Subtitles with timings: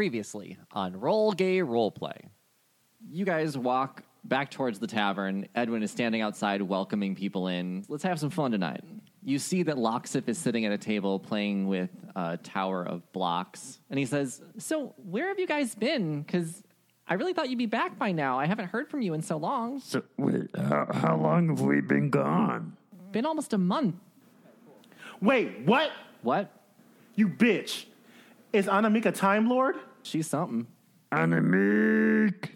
[0.00, 2.16] Previously on Roll Gay Roleplay.
[3.10, 5.46] You guys walk back towards the tavern.
[5.54, 7.84] Edwin is standing outside welcoming people in.
[7.86, 8.82] Let's have some fun tonight.
[9.22, 13.78] You see that Loxif is sitting at a table playing with a tower of blocks.
[13.90, 16.22] And he says, So, where have you guys been?
[16.22, 16.62] Because
[17.06, 18.38] I really thought you'd be back by now.
[18.38, 19.80] I haven't heard from you in so long.
[19.80, 22.74] So, wait, how, how long have we been gone?
[23.12, 23.96] Been almost a month.
[25.20, 25.90] Wait, what?
[26.22, 26.50] What?
[27.16, 27.84] You bitch.
[28.54, 29.76] Is Anamika Time Lord?
[30.02, 30.66] She's something.
[31.12, 32.50] Anamik!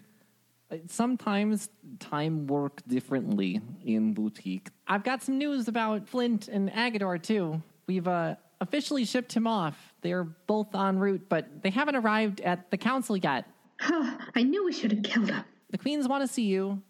[0.87, 4.69] Sometimes time work differently in boutique.
[4.87, 7.61] I've got some news about Flint and Agador too.
[7.87, 9.93] We've uh, officially shipped him off.
[10.01, 13.45] They're both en route, but they haven't arrived at the council yet.
[13.79, 15.43] I knew we should have killed him.
[15.69, 16.81] The queens want to see you,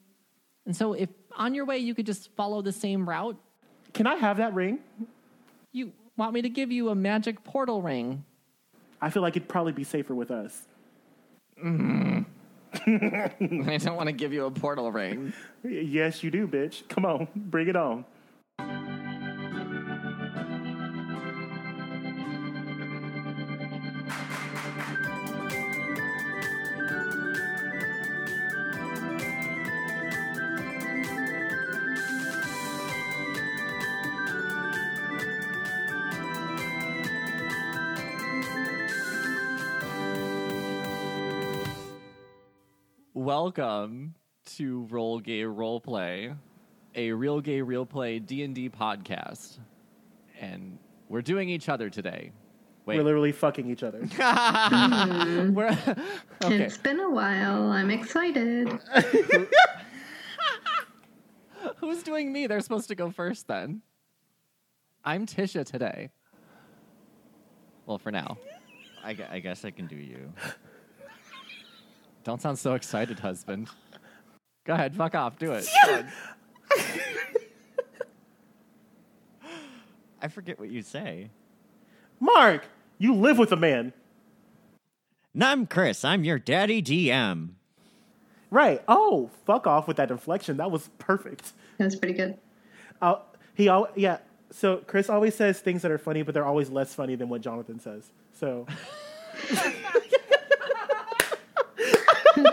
[0.66, 3.38] and so if on your way you could just follow the same route,
[3.94, 4.80] Can I have that ring?
[5.74, 8.24] you want me to give you a magic portal ring.
[9.02, 10.68] I feel like it'd probably be safer with us.
[11.64, 12.24] Mm-hmm.
[13.70, 15.34] I don't want to give you a portal ring.
[15.64, 16.88] Yes, you do, bitch.
[16.90, 18.06] Come on, bring it on.
[43.26, 44.14] Welcome
[44.58, 46.38] to Roll Gay Roleplay,
[46.94, 49.58] a real gay real play D&D podcast.
[50.40, 50.78] And
[51.10, 52.32] we're doing each other today.
[52.86, 52.98] Wait.
[52.98, 54.02] We're literally fucking each other.
[55.52, 55.70] We're
[56.44, 56.66] Okay.
[56.66, 57.72] It's been a while.
[57.72, 58.70] I'm excited.
[61.78, 62.46] Who's doing me?
[62.46, 63.82] They're supposed to go first then.
[65.04, 66.12] I'm Tisha today.
[67.88, 68.38] Well, for now.
[69.04, 70.32] I, gu- I guess I can do you.
[72.26, 73.70] Don't sound so excited, husband.
[74.66, 75.66] Go ahead, fuck off, do it.
[80.22, 81.30] I forget what you say.
[82.20, 82.66] Mark,
[82.98, 83.94] you live with a man.
[85.36, 86.04] No, I'm Chris.
[86.04, 87.50] I'm your daddy DM.
[88.50, 88.82] Right.
[88.88, 90.58] Oh, fuck off with that inflection.
[90.58, 91.54] That was perfect.
[91.78, 92.40] That's pretty good.
[93.04, 93.18] Uh,
[93.54, 94.18] he al- yeah.
[94.50, 97.42] So Chris always says things that are funny, but they're always less funny than what
[97.42, 98.10] Jonathan says.
[98.34, 98.66] So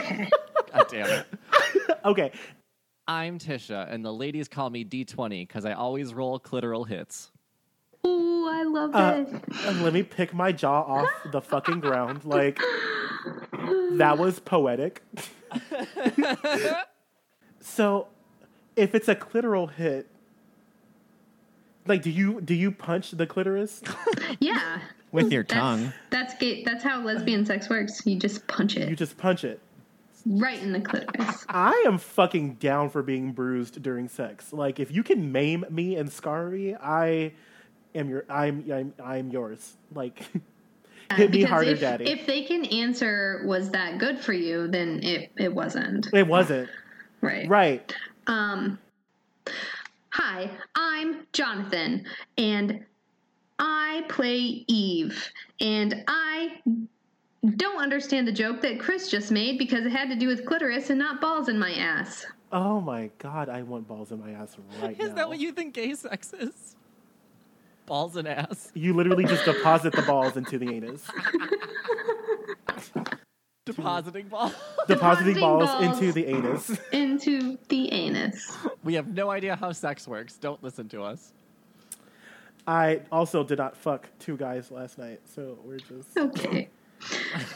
[0.02, 0.28] Okay.
[0.72, 1.26] God damn it.
[2.04, 2.32] okay,
[3.06, 7.30] I'm Tisha, and the ladies call me D20 because I always roll clitoral hits.
[8.06, 9.42] Ooh, I love Uh, it.
[9.66, 12.24] and let me pick my jaw off the fucking ground.
[12.24, 12.58] Like
[13.92, 15.02] that was poetic.
[17.60, 18.08] so,
[18.76, 20.08] if it's a clitoral hit,
[21.86, 23.82] like, do you do you punch the clitoris?
[24.40, 24.80] Yeah.
[25.12, 25.92] With your That's, tongue.
[26.10, 26.64] That's gay.
[26.64, 28.00] That's how lesbian sex works.
[28.06, 29.60] You just punch it You just punch it.
[30.26, 31.44] Right in the clitoris.
[31.48, 34.52] I am fucking down for being bruised during sex.
[34.52, 37.32] Like, if you can maim me and scar me, I
[37.94, 38.24] am your.
[38.28, 39.76] I'm I'm I'm yours.
[39.94, 40.18] Like,
[41.14, 42.04] hit me Because harder, if, daddy.
[42.10, 44.68] If they can answer, was that good for you?
[44.68, 46.08] Then it it wasn't.
[46.12, 46.68] it wasn't
[47.20, 47.48] Right.
[47.48, 47.94] right.
[48.26, 48.78] Um,
[50.10, 52.04] hi, I'm Jonathan,
[52.36, 52.84] and
[53.58, 56.60] I play Eve, and I
[57.50, 60.90] don't understand the joke that Chris just made because it had to do with clitoris
[60.90, 62.24] and not balls in my ass.
[62.52, 65.04] Oh my god, I want balls in my ass right now.
[65.06, 66.76] Is that what you think gay sex is?
[67.86, 68.70] Balls and ass.
[68.74, 71.04] You literally just deposit the balls into the anus.
[73.64, 74.54] Depositing balls.
[74.88, 75.84] Depositing Depositing balls, balls.
[76.00, 76.78] into the anus.
[76.92, 78.56] Into the anus.
[78.82, 80.36] we have no idea how sex works.
[80.36, 81.32] Don't listen to us.
[82.66, 86.16] I also did not fuck two guys last night, so we're just.
[86.16, 86.68] Okay.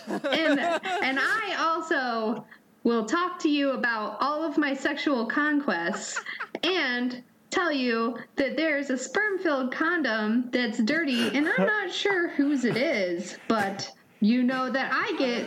[0.09, 2.45] And and I also
[2.85, 6.21] will talk to you about all of my sexual conquests
[6.63, 12.65] and tell you that there's a sperm-filled condom that's dirty and I'm not sure whose
[12.65, 13.91] it is, but
[14.21, 15.47] you know that I get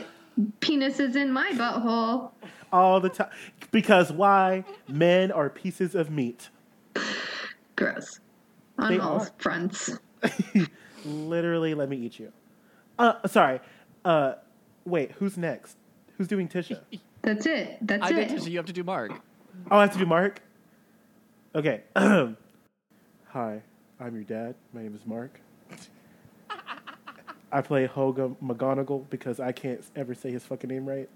[0.62, 2.31] penises in my butthole.
[2.72, 3.30] all the time.
[3.72, 4.63] Because why?
[4.88, 6.50] Men are pieces of meat.
[7.75, 8.19] Gross.
[8.80, 9.31] On They all are.
[9.38, 9.98] fronts.
[11.06, 12.31] Literally, let me eat you.
[12.98, 13.60] Uh, sorry.
[14.04, 14.34] Uh,
[14.86, 15.78] wait, who's next?
[16.18, 16.80] Who's doing Tisha?
[17.22, 17.78] That's it.
[17.81, 18.30] That's I it.
[18.30, 19.12] did Tisha, you have to do Mark.
[19.69, 20.42] Oh, I have to do Mark?
[21.54, 21.84] Okay.
[21.96, 22.36] Hi,
[24.00, 24.56] I'm your dad.
[24.74, 25.40] My name is Mark.
[27.51, 31.10] I play Hoga McGonagall because I can't ever say his fucking name right.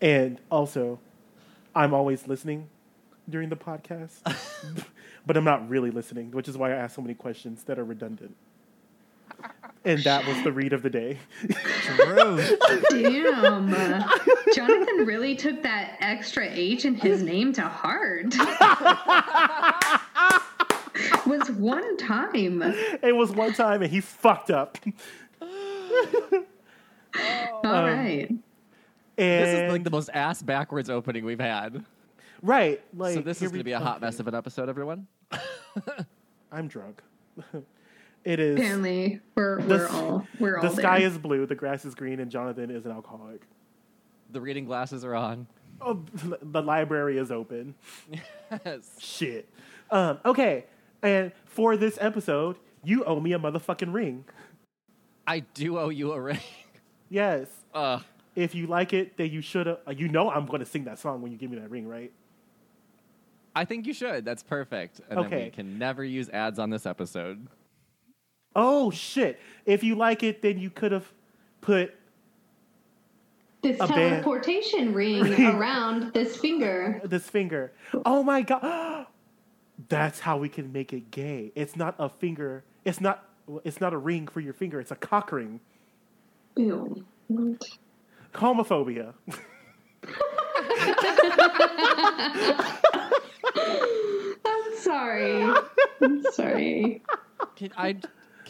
[0.00, 0.98] And also,
[1.74, 2.68] I'm always listening
[3.28, 4.20] during the podcast,
[5.26, 7.84] but I'm not really listening, which is why I ask so many questions that are
[7.84, 8.34] redundant.
[9.84, 11.18] And that was the read of the day.
[11.48, 12.52] Truth.
[12.90, 13.74] Damn.
[13.74, 14.08] Uh,
[14.54, 18.26] Jonathan really took that extra H in his name to heart.
[21.26, 22.62] was one time.
[22.62, 24.78] it was one time and he fucked up.
[25.40, 25.48] All
[27.62, 28.28] right.
[29.18, 31.84] And This is like the most ass backwards opening we've had.
[32.40, 35.06] right, like so this is going to be a hot mess of an episode, everyone.
[36.52, 37.02] I'm drunk.
[38.24, 38.56] It is.
[38.58, 41.08] Apparently, we're The we're s- all we're all The sky there.
[41.08, 43.42] is blue, the grass is green, and Jonathan is an alcoholic.
[44.30, 45.46] The reading glasses are on.
[45.80, 46.02] Oh,
[46.42, 47.74] the library is open.
[48.64, 48.88] Yes.
[48.98, 49.48] Shit.
[49.90, 50.66] Um, okay,
[51.02, 54.24] and for this episode, you owe me a motherfucking ring.
[55.26, 56.38] I do owe you a ring.
[57.10, 57.48] Yes.
[57.74, 58.00] Uh,
[58.34, 59.78] If you like it, then you should have.
[59.96, 62.10] You know I'm going to sing that song when you give me that ring, right?
[63.54, 64.24] I think you should.
[64.24, 65.00] That's perfect.
[65.10, 65.44] And then Okay.
[65.44, 67.46] we can never use ads on this episode.
[68.54, 69.38] Oh shit!
[69.66, 71.10] If you like it, then you could have
[71.60, 71.94] put.
[73.62, 77.00] this a band- teleportation ring around this finger.
[77.04, 77.72] this finger.
[78.04, 79.06] Oh my god.
[79.88, 81.52] That's how we can make it gay.
[81.54, 82.64] It's not a finger.
[82.84, 83.24] It's not
[83.64, 84.80] it's not a ring for your finger.
[84.80, 85.60] It's a cock ring.
[86.56, 87.04] Ew.
[88.34, 89.14] Homophobia.
[94.44, 95.42] I'm sorry.
[96.00, 97.02] I'm sorry.
[97.56, 97.96] Can I?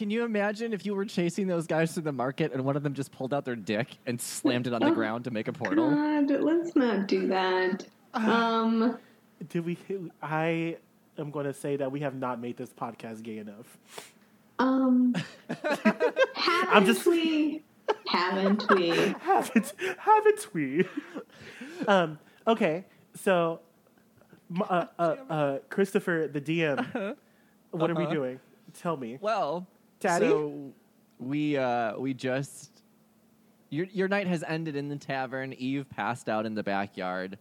[0.03, 2.83] Can you imagine if you were chasing those guys through the market and one of
[2.83, 5.53] them just pulled out their dick and slammed it on the ground to make a
[5.53, 5.91] portal?
[5.93, 7.87] God, let's not do that.
[8.13, 8.99] Um,
[9.49, 9.79] Did we
[10.21, 10.77] I
[11.19, 13.79] am going to say that we have not made this podcast gay enough.
[14.59, 15.15] um,
[16.35, 17.63] haven't just- we?
[18.09, 18.89] Haven't we?
[19.21, 20.85] Haven't haven't we?
[21.87, 22.87] um okay.
[23.15, 23.61] So
[24.69, 27.15] uh, uh, uh, Christopher the DM
[27.71, 28.13] what are we Uh-huh.
[28.13, 28.41] doing?
[28.75, 29.19] Tell me.
[29.21, 29.67] Well,
[30.03, 30.27] Daddy?
[30.27, 30.73] so
[31.19, 32.83] we uh we just
[33.71, 35.53] your your night has ended in the tavern.
[35.55, 37.39] Eve passed out in the backyard.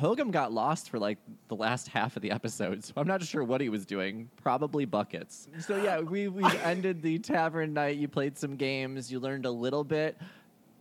[0.00, 3.42] Hogum got lost for like the last half of the episode, so I'm not sure
[3.42, 4.30] what he was doing.
[4.40, 5.48] Probably buckets.
[5.58, 7.96] So yeah, we we ended the tavern night.
[7.96, 9.10] You played some games.
[9.10, 10.16] You learned a little bit.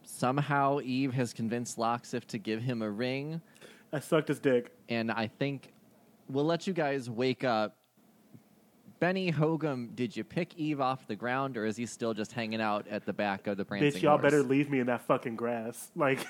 [0.04, 3.42] Somehow Eve has convinced Loxif to give him a ring,
[3.94, 4.72] I sucked his dick.
[4.90, 5.72] and I think
[6.28, 7.76] we'll let you guys wake up.
[9.00, 12.60] Benny Hogum, did you pick Eve off the ground, or is he still just hanging
[12.60, 14.24] out at the back of the prancing Bitch, y'all horse?
[14.24, 15.92] better leave me in that fucking grass.
[15.96, 16.26] Like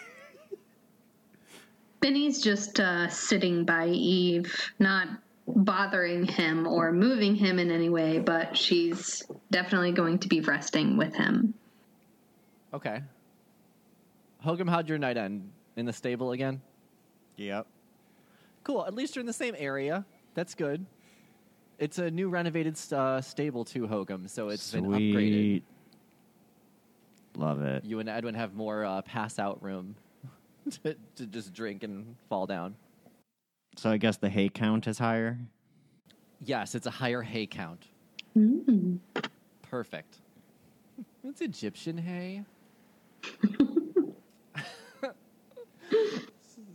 [2.00, 5.08] Benny's just uh, sitting by Eve, not
[5.48, 10.96] bothering him or moving him in any way, but she's definitely going to be resting
[10.96, 11.54] with him.
[12.74, 13.02] Okay.
[14.46, 15.50] Hogum, how'd your night end?
[15.76, 16.62] In the stable again?
[17.36, 17.68] Yep.
[18.64, 18.86] Cool.
[18.86, 20.06] At least you're in the same area.
[20.36, 20.86] That's good.
[21.80, 25.62] It's a new renovated uh, stable too, Hogum, so it's been upgraded.
[27.38, 27.86] Love it.
[27.86, 29.96] You and Edwin have more uh, pass out room
[30.84, 32.76] to, to just drink and fall down.
[33.78, 35.38] So I guess the hay count is higher.
[36.44, 37.86] Yes, it's a higher hay count.
[38.38, 39.00] Mm.
[39.62, 40.18] Perfect.
[41.22, 42.44] It's Egyptian hay.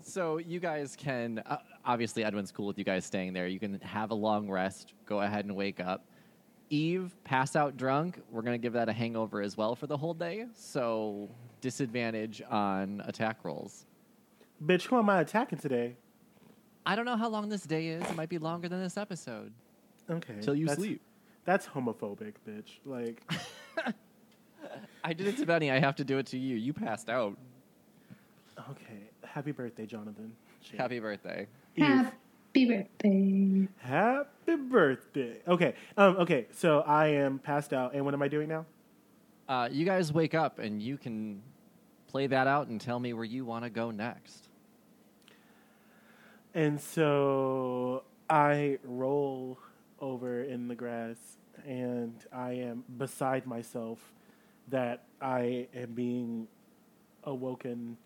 [0.03, 3.47] so you guys can uh, obviously Edwin's cool with you guys staying there.
[3.47, 4.95] You can have a long rest.
[5.07, 6.05] Go ahead and wake up.
[6.71, 8.21] Eve, pass out drunk.
[8.31, 10.47] We're gonna give that a hangover as well for the whole day.
[10.55, 11.29] So
[11.61, 13.87] disadvantage on attack rolls.
[14.65, 15.97] Bitch, who am I attacking today?
[16.87, 18.03] I don't know how long this day is.
[18.05, 19.53] It might be longer than this episode.
[20.11, 20.37] Okay.
[20.41, 21.01] Till you that's- sleep.
[21.45, 22.79] That's homophobic, bitch.
[22.87, 23.23] Like
[25.05, 25.71] I did it to Benny.
[25.71, 26.57] I have to do it to you.
[26.57, 27.37] You passed out.
[28.71, 29.11] Okay.
[29.23, 30.33] Happy birthday, Jonathan.
[30.63, 30.81] Shit.
[30.81, 31.47] Happy birthday.
[31.77, 31.85] Eve.
[31.85, 33.69] Happy birthday.
[33.79, 35.37] Happy birthday.
[35.47, 35.75] Okay.
[35.97, 38.67] Um, okay, so I am passed out, and what am I doing now?
[39.49, 41.43] Uh, you guys wake up and you can
[42.07, 44.49] play that out and tell me where you want to go next.
[46.55, 49.59] And so I roll
[50.01, 51.17] over in the grass
[51.67, 53.99] and I am beside myself
[54.69, 56.49] that I am being
[57.25, 57.97] awoken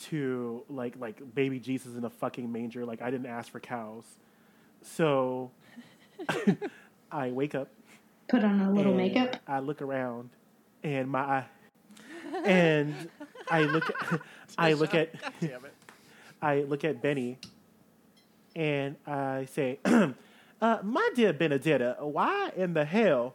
[0.00, 4.04] to like like baby Jesus in a fucking manger like I didn't ask for cows.
[4.82, 5.50] So
[7.12, 7.68] I wake up
[8.28, 9.36] Put on a little makeup.
[9.48, 10.30] I look around
[10.84, 11.44] and my
[12.44, 12.94] and
[13.50, 14.20] I look at
[14.58, 15.10] I look at
[16.42, 17.38] I look at Benny
[18.54, 23.34] and I say, uh, "My dear Benedetta, why in the hell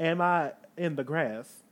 [0.00, 1.62] am I in the grass?"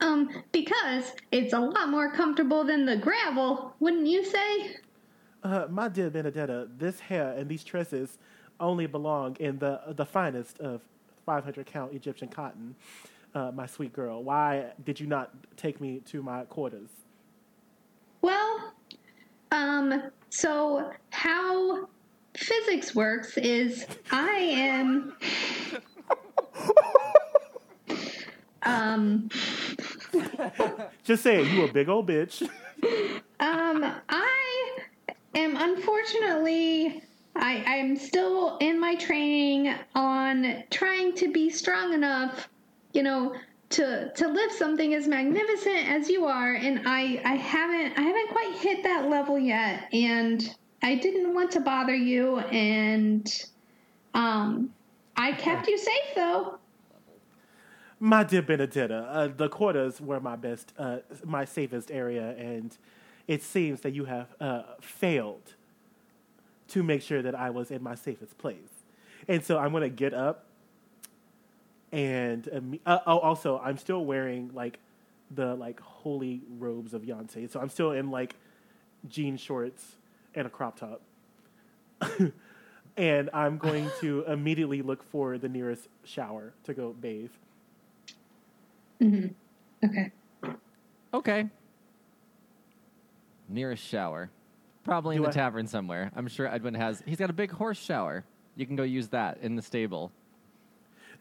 [0.00, 4.76] Um, because it's a lot more comfortable than the gravel, wouldn't you say?
[5.42, 8.18] Uh, my dear Benedetta, this hair and these tresses
[8.60, 10.80] only belong in the the finest of
[11.24, 12.74] 500 count Egyptian cotton,
[13.34, 14.22] uh, my sweet girl.
[14.22, 16.88] Why did you not take me to my quarters?
[18.22, 18.72] Well,
[19.50, 21.88] um, so how
[22.36, 25.16] physics works is I am.
[28.66, 29.28] Um,
[31.04, 32.42] Just saying, you a big old bitch.
[33.40, 34.78] um, I
[35.34, 37.02] am unfortunately.
[37.38, 42.48] I, I'm still in my training on trying to be strong enough,
[42.94, 43.34] you know,
[43.70, 48.28] to to lift something as magnificent as you are, and I I haven't I haven't
[48.30, 53.28] quite hit that level yet, and I didn't want to bother you, and
[54.14, 54.72] um,
[55.16, 56.58] I kept you safe though.
[57.98, 62.76] My dear Benedetta, uh, the quarters were my best, uh, my safest area, and
[63.26, 65.54] it seems that you have uh, failed
[66.68, 68.84] to make sure that I was in my safest place.
[69.28, 70.44] And so I'm going to get up,
[71.90, 74.78] and um, uh, oh, also I'm still wearing like
[75.30, 78.36] the like holy robes of Yoncé, so I'm still in like
[79.08, 79.96] jean shorts
[80.34, 81.00] and a crop top.
[82.98, 87.30] and I'm going to immediately look for the nearest shower to go bathe.
[89.02, 90.12] Okay.
[91.14, 91.46] Okay.
[93.48, 94.30] Nearest shower.
[94.84, 96.10] Probably in the I- tavern somewhere.
[96.16, 97.02] I'm sure Edwin has.
[97.06, 98.24] He's got a big horse shower.
[98.56, 100.12] You can go use that in the stable.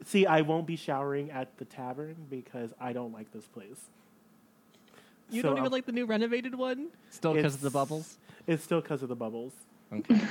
[0.06, 3.90] See, I won't be showering at the tavern because I don't like this place.
[5.30, 6.88] You So don't even I'm- like the new renovated one?
[7.10, 8.18] Still because of the It's- bubbles?
[8.48, 9.54] It's still because of the bubbles.
[9.92, 10.20] Okay.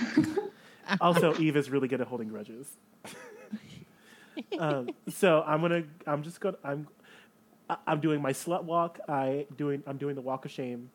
[1.01, 2.77] Also, Eve is really good at holding grudges.
[4.59, 5.85] um, so I'm gonna.
[6.07, 6.59] I'm just gonna.
[6.63, 6.87] I'm.
[7.71, 9.01] I- I'm doing my slut walk.
[9.09, 9.83] I doing.
[9.87, 10.91] I'm doing the walk of shame,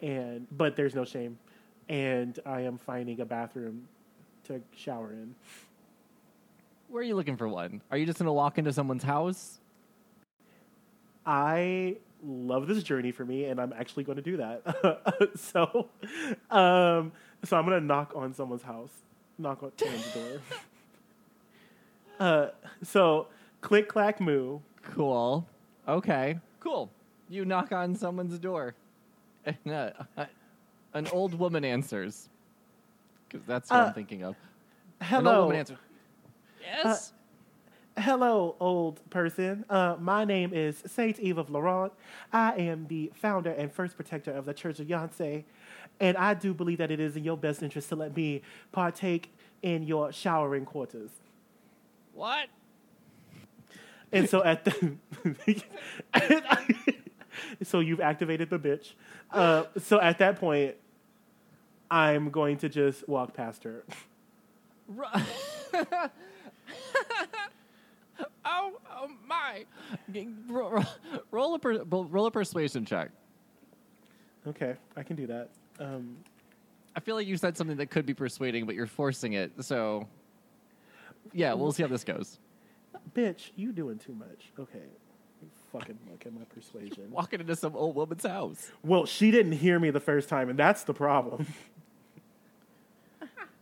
[0.00, 1.38] and but there's no shame,
[1.88, 3.88] and I am finding a bathroom
[4.44, 5.34] to shower in.
[6.88, 7.80] Where are you looking for one?
[7.90, 9.60] Are you just going to walk into someone's house?
[11.24, 15.30] I love this journey for me, and I'm actually going to do that.
[15.36, 15.88] so,
[16.50, 17.12] um,
[17.44, 18.90] so I'm going to knock on someone's house,
[19.38, 20.40] knock on someone's door.
[22.18, 22.50] Uh,
[22.82, 23.28] so
[23.62, 24.58] click clack moo.
[24.82, 25.46] Cool.
[25.88, 26.38] Okay.
[26.60, 26.90] Cool.
[27.28, 28.74] You knock on someone's door.
[29.46, 30.26] And, uh, uh,
[30.94, 32.28] an old woman answers.
[33.28, 34.34] Because that's what Uh, I'm thinking of.
[35.00, 35.78] An old Hello, woman answers.
[36.60, 37.12] Yes.
[37.96, 39.64] hello, old person.
[39.70, 41.92] Uh, my name is Saint Eve of Laurent.
[42.32, 45.44] I am the founder and first protector of the Church of Yoncé,
[46.00, 49.32] and I do believe that it is in your best interest to let me partake
[49.62, 51.10] in your showering quarters.
[52.14, 52.48] what?
[54.12, 54.96] And so at the
[57.62, 58.92] so you've activated the bitch.
[59.30, 60.74] Uh, so at that point,
[61.90, 63.84] I'm going to just walk past her.
[68.44, 69.64] Oh, oh my!
[71.30, 73.10] Roll, a per, roll a persuasion check.
[74.46, 75.50] Okay, I can do that.
[75.78, 76.16] Um,
[76.96, 79.52] I feel like you said something that could be persuading, but you're forcing it.
[79.60, 80.08] So,
[81.32, 82.38] yeah, we'll see how this goes.
[83.14, 84.52] Bitch, you doing too much.
[84.58, 84.84] Okay,
[85.72, 87.04] fucking look at my persuasion.
[87.10, 88.70] Walking into some old woman's house.
[88.82, 91.46] Well, she didn't hear me the first time, and that's the problem.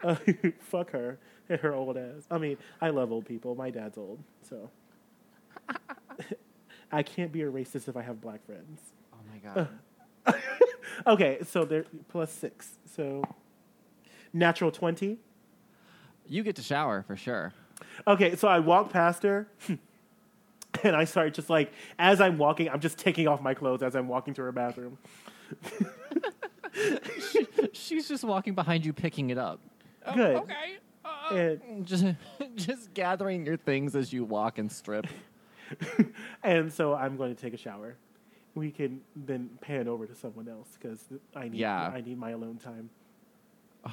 [0.00, 0.14] Uh,
[0.60, 1.18] fuck her
[1.48, 2.22] and her old ass.
[2.30, 3.56] I mean, I love old people.
[3.56, 4.70] My dad's old, so
[6.92, 8.80] I can't be a racist if I have black friends.
[9.12, 9.64] Oh my
[10.34, 10.38] god!
[11.04, 13.24] Okay, so they're plus six, so
[14.32, 15.18] natural twenty.
[16.28, 17.52] you get to shower for sure.
[18.06, 19.48] Okay, so I walk past her.
[20.84, 23.96] And I start just like as I'm walking, I'm just taking off my clothes as
[23.96, 24.98] I'm walking to her bathroom.
[27.72, 29.60] She's just walking behind you, picking it up.
[30.14, 30.36] Good.
[30.36, 30.76] Okay.
[31.04, 32.04] Uh, And just,
[32.54, 35.06] just gathering your things as you walk and strip.
[36.42, 37.96] and so I'm going to take a shower.
[38.54, 41.02] We can then pan over to someone else because
[41.34, 41.90] I need Yeah.
[41.94, 42.90] I need my alone time.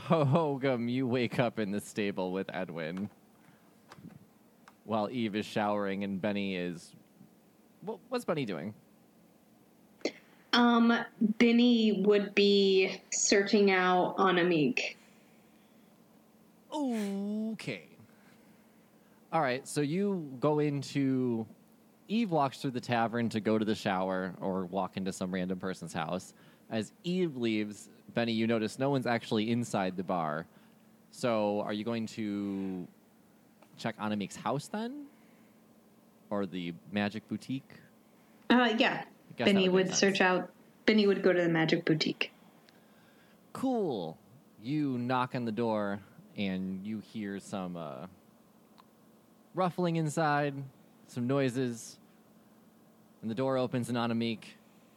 [0.10, 3.10] Oh, Hogum, you wake up in the stable with Edwin
[4.86, 6.94] while Eve is showering and Benny is.
[7.82, 8.74] What, what's Benny doing?
[10.54, 14.96] Um, Benny would be searching out Anamik.
[16.74, 17.84] Okay.
[19.34, 21.46] All right, so you go into.
[22.08, 25.60] Eve walks through the tavern to go to the shower or walk into some random
[25.60, 26.36] person's house.
[26.70, 30.46] As Eve leaves, Benny, you notice no one's actually inside the bar.
[31.10, 32.88] So are you going to
[33.78, 35.06] check Anamik's house then?
[36.30, 37.70] Or the magic boutique?
[38.50, 39.04] Uh, yeah.
[39.38, 40.50] Benny would would search out.
[40.86, 42.32] Benny would go to the magic boutique.
[43.54, 44.18] Cool.
[44.62, 46.00] You knock on the door
[46.38, 48.08] and you hear some uh,
[49.54, 50.54] ruffling inside,
[51.08, 51.98] some noises,
[53.22, 54.40] and the door opens and Anamik,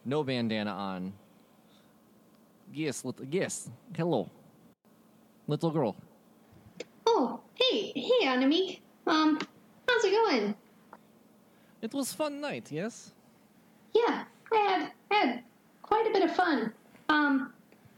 [0.05, 1.13] no bandana on.
[2.73, 4.29] Yes, little, yes, hello,
[5.47, 5.95] little girl.
[7.07, 8.79] Oh, hey, hey, Anami.
[9.07, 9.39] Um,
[9.87, 10.55] how's it going?
[11.81, 13.13] It was fun night, yes.
[13.93, 15.43] Yeah, I had had
[15.81, 16.73] quite a bit of fun.
[17.09, 17.53] Um,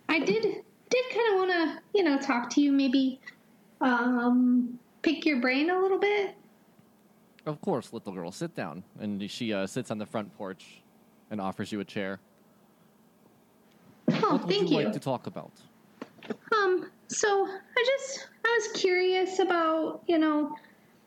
[0.09, 0.43] I did
[0.89, 2.71] did kind of want to, you know, talk to you.
[2.71, 3.19] Maybe,
[3.79, 6.35] um, pick your brain a little bit.
[7.45, 8.83] Of course, little girl, sit down.
[8.99, 10.81] And she uh, sits on the front porch
[11.31, 12.19] and offers you a chair.
[14.09, 14.29] Oh, thank you.
[14.29, 14.83] What would thank you you.
[14.83, 15.51] like to talk about?
[16.55, 20.55] Um, so I just I was curious about, you know,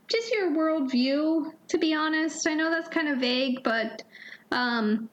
[0.09, 2.47] just your worldview, to be honest.
[2.47, 4.03] I know that's kind of vague, but
[4.53, 5.09] um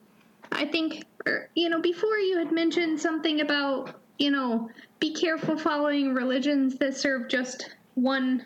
[0.51, 4.69] I think er, you know, before you had mentioned something about, you know,
[5.00, 8.45] be careful following religions that serve just one,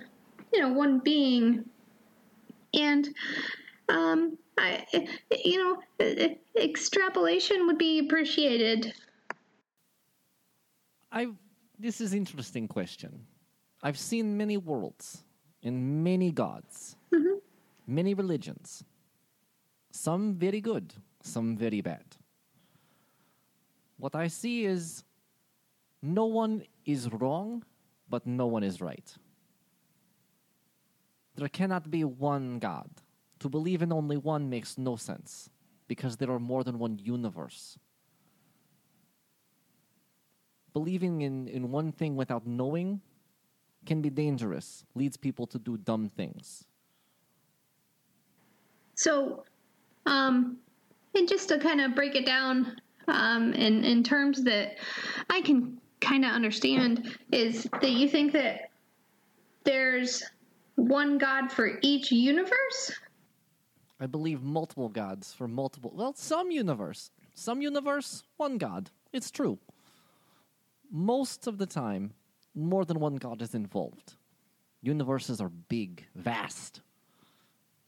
[0.54, 1.65] you know, one being.
[2.74, 3.10] And
[3.89, 4.86] um I
[5.44, 5.58] you
[6.00, 8.94] know, extrapolation would be appreciated.
[11.12, 11.27] I.
[11.77, 13.25] This is interesting question.
[13.86, 15.24] I've seen many worlds
[15.62, 17.38] and many gods, mm-hmm.
[17.86, 18.84] many religions.
[19.92, 22.04] Some very good, some very bad.
[23.98, 25.04] What I see is
[26.01, 27.63] no one is wrong,
[28.10, 29.08] but no one is right.
[31.36, 32.89] There cannot be one God.
[33.42, 35.51] To believe in only one makes no sense,
[35.88, 37.77] because there are more than one universe
[40.74, 43.00] believing in, in one thing without knowing
[43.86, 46.65] can be dangerous, leads people to do dumb things.
[48.96, 49.44] So,
[50.06, 50.58] um,
[51.13, 52.77] and just to kind of break it down
[53.08, 54.77] um, in, in terms that
[55.30, 58.70] I can kind of understand, is that you think that
[59.63, 60.24] there's
[60.75, 62.92] one God for each universe?
[64.00, 67.12] I believe multiple gods for multiple, well, some universe.
[67.34, 68.92] Some universe, one god.
[69.12, 69.60] It's true.
[70.92, 72.14] Most of the time,
[72.55, 74.15] more than one god is involved.
[74.81, 76.81] Universes are big, vast.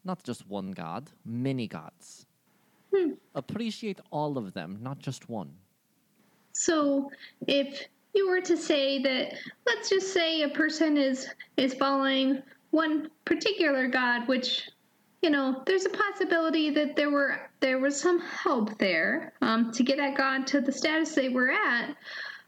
[0.04, 2.26] Not just one god, many gods.
[3.36, 5.52] Appreciate all of them, not just one.
[6.54, 7.12] So,
[7.48, 9.34] if you were to say that,
[9.68, 11.28] let's just say a person is
[11.58, 14.70] is following one particular God, which
[15.22, 19.84] you know, there's a possibility that there were there was some help there um, to
[19.84, 21.96] get that God to the status they were at,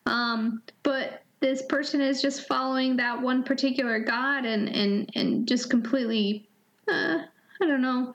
[0.05, 5.69] um, but this person is just following that one particular God and and and just
[5.69, 6.47] completely,
[6.87, 7.19] uh,
[7.61, 8.13] I don't know,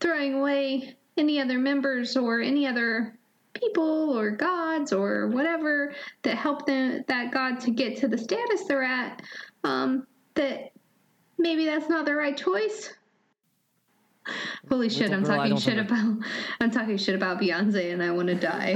[0.00, 3.18] throwing away any other members or any other
[3.54, 8.64] people or gods or whatever that help them that God to get to the status
[8.64, 9.22] they're at.
[9.64, 10.72] Um, that
[11.38, 12.92] maybe that's not the right choice.
[14.68, 15.10] Holy shit!
[15.10, 16.16] Little I'm girl, talking shit about
[16.60, 18.74] I'm talking shit about Beyonce, and I want to die.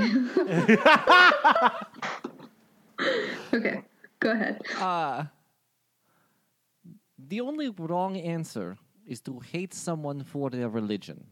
[3.54, 3.82] okay,
[4.20, 4.60] go ahead.
[4.78, 5.24] Uh,
[7.18, 11.26] the only wrong answer is to hate someone for their religion.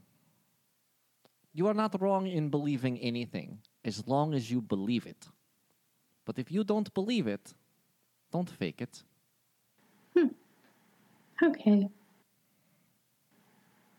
[1.53, 5.29] You are not wrong in believing anything as long as you believe it.
[6.25, 7.55] But if you don't believe it,
[8.31, 9.03] don't fake it.
[10.15, 10.29] Hmm.
[11.43, 11.89] Okay.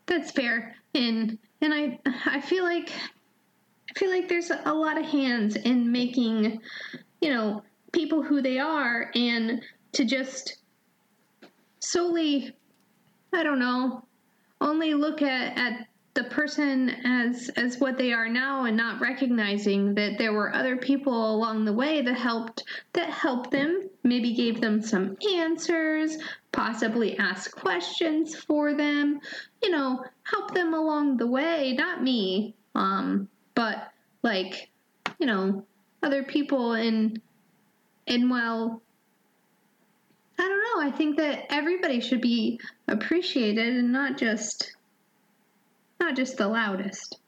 [0.05, 0.75] That's fair.
[0.93, 2.89] And and I I feel like
[3.89, 6.61] I feel like there's a lot of hands in making,
[7.21, 9.61] you know, people who they are and
[9.93, 10.57] to just
[11.79, 12.53] solely
[13.33, 14.03] I don't know,
[14.59, 19.93] only look at, at the person as as what they are now and not recognizing
[19.93, 24.59] that there were other people along the way that helped that helped them maybe gave
[24.59, 26.17] them some answers
[26.51, 29.19] possibly ask questions for them
[29.61, 31.73] you know help them along the way.
[31.77, 33.91] Not me um but
[34.23, 34.69] like
[35.19, 35.63] you know
[36.01, 37.21] other people and
[38.09, 38.81] and well
[40.39, 40.87] I don't know.
[40.87, 44.73] I think that everybody should be appreciated and not just
[45.99, 47.19] not just the loudest.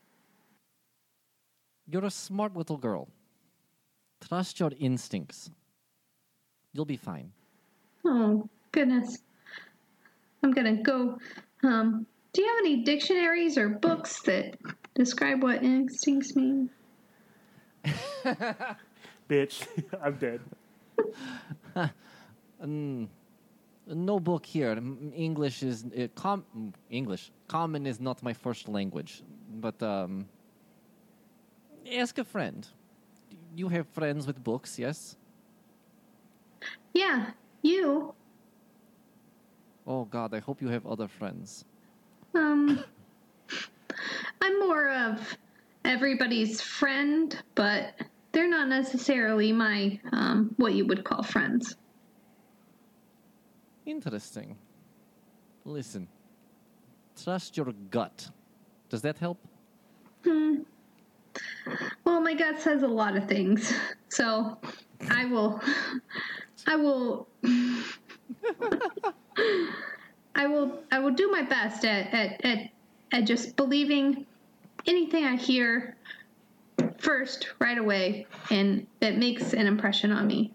[1.87, 3.09] You're a smart little girl.
[4.25, 5.51] Trust your instincts.
[6.71, 7.33] You'll be fine.
[8.05, 9.17] Oh, goodness.
[10.41, 11.17] I'm going to go
[11.63, 14.57] um do you have any dictionaries or books that
[14.95, 16.69] describe what instincts mean?
[19.29, 19.67] Bitch,
[20.01, 20.39] I'm dead.
[23.87, 24.79] No book here.
[25.15, 27.31] English is uh, com- mm, English.
[27.47, 29.23] Common is not my first language,
[29.59, 30.27] but um,
[31.91, 32.67] ask a friend.
[33.55, 35.17] You have friends with books, yes?
[36.93, 38.13] Yeah, you.
[39.85, 41.65] Oh God, I hope you have other friends.
[42.33, 42.83] Um,
[44.41, 45.37] I'm more of
[45.83, 47.93] everybody's friend, but
[48.31, 51.75] they're not necessarily my um, what you would call friends.
[53.85, 54.57] Interesting.
[55.65, 56.07] Listen,
[57.21, 58.29] trust your gut.
[58.89, 59.37] Does that help?
[60.23, 60.61] Hmm.
[62.03, 63.73] Well, my gut says a lot of things,
[64.09, 64.57] so
[65.09, 65.61] I will,
[66.67, 67.27] I will,
[70.35, 72.69] I will, I will do my best at at at,
[73.13, 74.25] at just believing
[74.85, 75.95] anything I hear
[77.01, 80.53] first right away, and that makes an impression on me.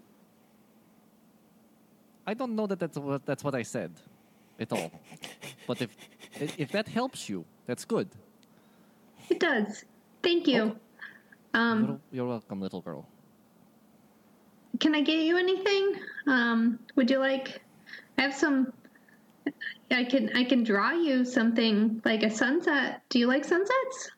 [2.25, 3.91] I don't know that that's what that's what I said,
[4.59, 4.91] at all.
[5.67, 5.91] but if
[6.57, 8.07] if that helps you, that's good.
[9.29, 9.85] It does.
[10.23, 10.75] Thank you.
[11.53, 13.05] Um, You're, you're welcome, little girl.
[14.79, 15.95] Can I get you anything?
[16.27, 17.61] Um, would you like?
[18.17, 18.73] I have some.
[19.89, 23.01] I can I can draw you something like a sunset.
[23.09, 24.11] Do you like sunsets?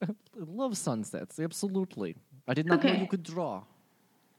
[0.36, 2.16] I love sunsets, absolutely.
[2.46, 3.62] I did not know you could draw.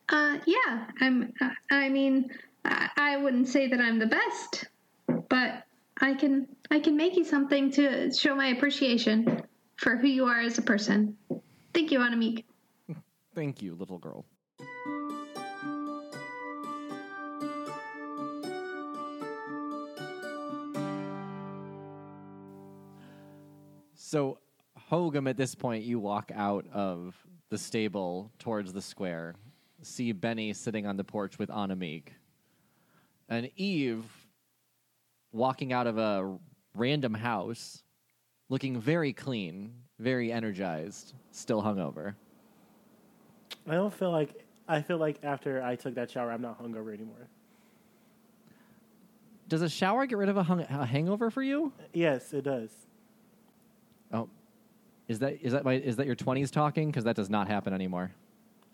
[0.09, 0.87] Uh, yeah.
[1.01, 1.33] I'm.
[1.41, 2.29] uh, I mean,
[2.65, 4.65] I, I wouldn't say that I'm the best,
[5.29, 5.63] but
[5.99, 9.41] I can I can make you something to show my appreciation
[9.77, 11.17] for who you are as a person.
[11.73, 12.43] Thank you, Anamik.
[13.35, 14.25] Thank you, little girl.
[23.95, 24.37] So,
[24.91, 27.15] Hogum, at this point, you walk out of
[27.49, 29.35] the stable towards the square,
[29.81, 32.03] see Benny sitting on the porch with Anamik,
[33.29, 34.05] and Eve
[35.33, 36.37] walking out of a
[36.73, 37.83] random house,
[38.49, 42.15] looking very clean, very energized, still hungover.
[43.67, 46.93] I don't feel like I feel like after I took that shower, I'm not hungover
[46.93, 47.27] anymore.
[49.47, 51.71] Does a shower get rid of a, hung- a hangover for you?
[51.93, 52.69] Yes, it does.
[54.11, 54.29] Oh,
[55.07, 56.89] is that is that my, is that your twenties talking?
[56.89, 58.11] Because that does not happen anymore.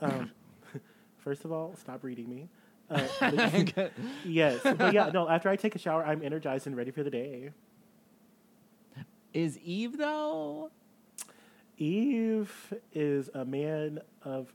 [0.01, 0.31] Um,
[1.17, 2.49] first of all, stop reading me.
[2.89, 3.07] Uh,
[3.75, 3.91] but-
[4.25, 5.29] yes, but yeah, no.
[5.29, 7.51] After I take a shower, I'm energized and ready for the day.
[9.33, 10.71] is Eve though?
[11.77, 14.53] Eve is a man of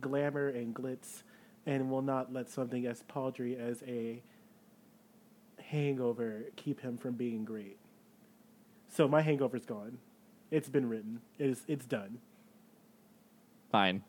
[0.00, 1.22] glamour and glitz,
[1.66, 4.22] and will not let something as paltry as a
[5.58, 7.76] hangover keep him from being great.
[8.88, 9.98] So my hangover's gone.
[10.50, 11.20] It's been written.
[11.38, 12.18] It's it's done.
[13.70, 14.02] Fine.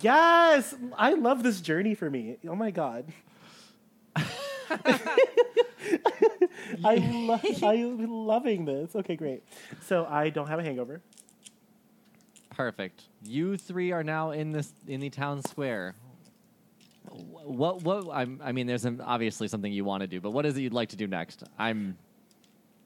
[0.00, 2.36] Yes, I love this journey for me.
[2.48, 3.06] Oh my god.
[6.84, 8.94] I love I'm loving this.
[8.96, 9.42] Okay, great.
[9.82, 11.00] So I don't have a hangover.
[12.50, 13.02] Perfect.
[13.22, 15.94] You three are now in this in the town square.
[17.08, 20.44] What what I'm, I mean, there's an, obviously something you want to do, but what
[20.44, 21.44] is it you'd like to do next?
[21.58, 21.96] I'm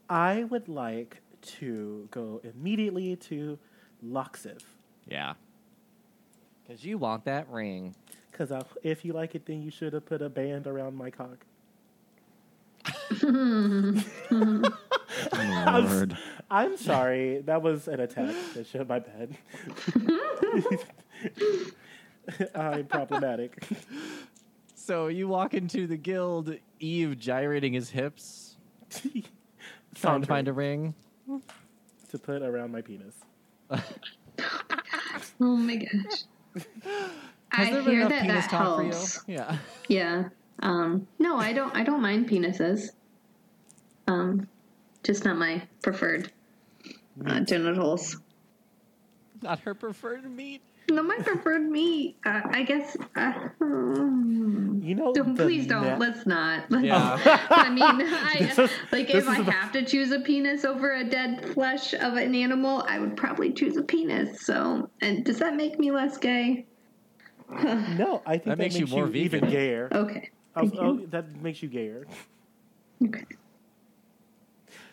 [0.08, 3.58] I would like to go immediately to
[4.04, 4.60] Loxiv.
[5.06, 5.34] yeah.
[6.62, 7.96] Because you want that ring.
[8.30, 8.52] Because
[8.84, 11.44] if you like it, then you should have put a band around my cock.
[14.32, 16.18] Oh, I'm, s-
[16.50, 17.40] I'm sorry.
[17.40, 18.34] That was an attack.
[18.54, 19.36] That should my bad.
[22.54, 23.62] I'm problematic.
[24.74, 28.56] So you walk into the guild, Eve gyrating his hips,
[29.94, 30.94] trying to find a ring.
[32.10, 33.14] To put around my penis.
[35.40, 36.24] Oh my gosh.
[37.48, 39.18] Has I there been hear enough that penis that talk helps.
[39.18, 39.36] for you?
[39.38, 39.58] Yeah.
[39.88, 40.28] Yeah.
[40.62, 41.74] Um, no, I don't.
[41.74, 42.90] I don't mind penises.
[44.06, 44.46] Um,
[45.02, 46.30] just not my preferred
[47.26, 48.18] uh, genitals.
[49.42, 50.60] Not her preferred meat.
[50.90, 52.16] No, my preferred meat.
[52.26, 52.96] Uh, I guess.
[53.14, 54.80] Uh, hmm.
[54.82, 55.82] You know, don't, please don't.
[55.84, 56.70] net- Let's not.
[56.70, 57.18] Let's- Yeah.
[57.50, 61.04] I mean, I, is- like if I the- have to choose a penis over a
[61.04, 64.40] dead flesh of an animal, I would probably choose a penis.
[64.44, 66.66] So, and does that make me less gay?
[67.50, 69.50] No, I think that, makes you more even vegan.
[69.50, 69.88] gayer.
[69.92, 70.30] Okay.
[70.56, 71.06] Oh, Thank oh, you.
[71.08, 72.06] that makes you gayer.
[73.04, 73.24] Okay.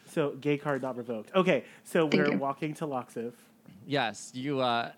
[0.08, 1.34] So gay card not revoked.
[1.36, 2.38] Okay, so Thank we're you.
[2.38, 3.34] walking to Loxiv.
[3.86, 4.92] Yes, you uh,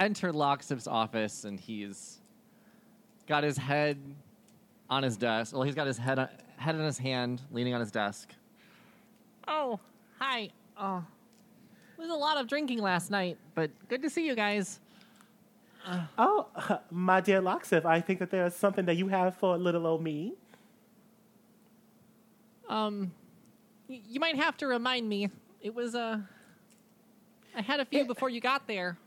[0.00, 2.20] enter Loxiv's office, and he's
[3.26, 3.98] got his head
[4.90, 5.52] on his desk.
[5.54, 8.30] Well, he's got his head head in his hand, leaning on his desk.
[9.46, 9.78] Oh,
[10.18, 10.50] hi.
[10.76, 11.04] Oh,
[11.96, 14.80] it was a lot of drinking last night, but good to see you guys.
[16.18, 16.46] Oh,
[16.90, 20.34] my dear Loxiv, I think that there's something that you have for little old me.
[22.68, 23.12] Um,
[23.88, 25.30] y- you might have to remind me.
[25.62, 26.18] It was uh,
[27.56, 28.98] I had a few before you got there.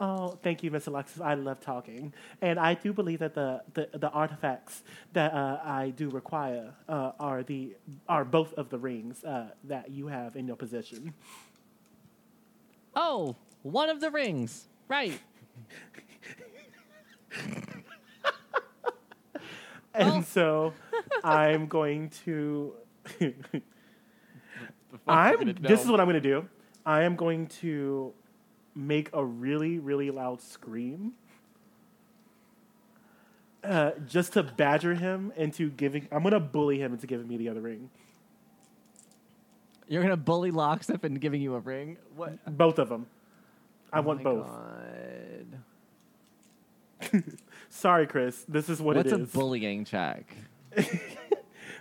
[0.00, 1.20] Oh, thank you, Miss Alexis.
[1.20, 5.90] I love talking, and I do believe that the the, the artifacts that uh, I
[5.90, 7.76] do require uh, are the
[8.08, 11.14] are both of the rings uh, that you have in your possession.
[12.96, 14.66] Oh, one of the rings.
[14.88, 15.18] Right.
[19.94, 20.72] And so,
[21.22, 22.74] I'm going to.
[25.06, 25.54] I'm.
[25.60, 26.48] This is what I'm going to do.
[26.84, 28.12] I am going to
[28.74, 31.12] make a really, really loud scream.
[33.62, 36.06] Uh, just to badger him into giving.
[36.12, 37.88] I'm going to bully him into giving me the other ring.
[39.88, 41.98] You're gonna bully Locksmith into giving you a ring.
[42.16, 42.38] What?
[42.56, 43.06] Both of them.
[43.92, 44.48] I Oh want both.
[47.70, 48.44] Sorry, Chris.
[48.48, 49.12] This is what it is.
[49.12, 50.34] What's a bullying check?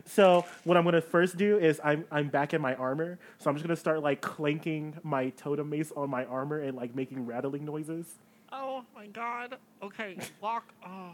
[0.05, 3.17] so what I'm gonna first do is I'm I'm back in my armor.
[3.39, 6.95] So I'm just gonna start like clanking my totem mace on my armor and like
[6.95, 8.05] making rattling noises.
[8.51, 9.57] Oh my god.
[9.81, 10.71] Okay, walk.
[10.85, 11.11] Oh.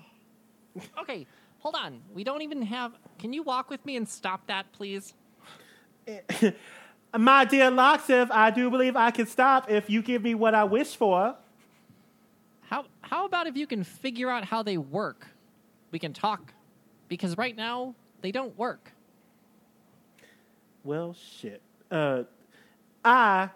[0.99, 1.25] Okay,
[1.59, 2.01] hold on.
[2.13, 2.93] We don't even have.
[3.17, 5.13] Can you walk with me and stop that, please?
[7.17, 10.63] My dear Loxiv, I do believe I can stop if you give me what I
[10.63, 11.35] wish for.
[12.61, 15.27] How how about if you can figure out how they work?
[15.91, 16.53] We can talk.
[17.07, 18.91] Because right now they don't work.
[20.83, 21.61] Well, shit.
[21.91, 22.23] Uh,
[23.03, 23.49] I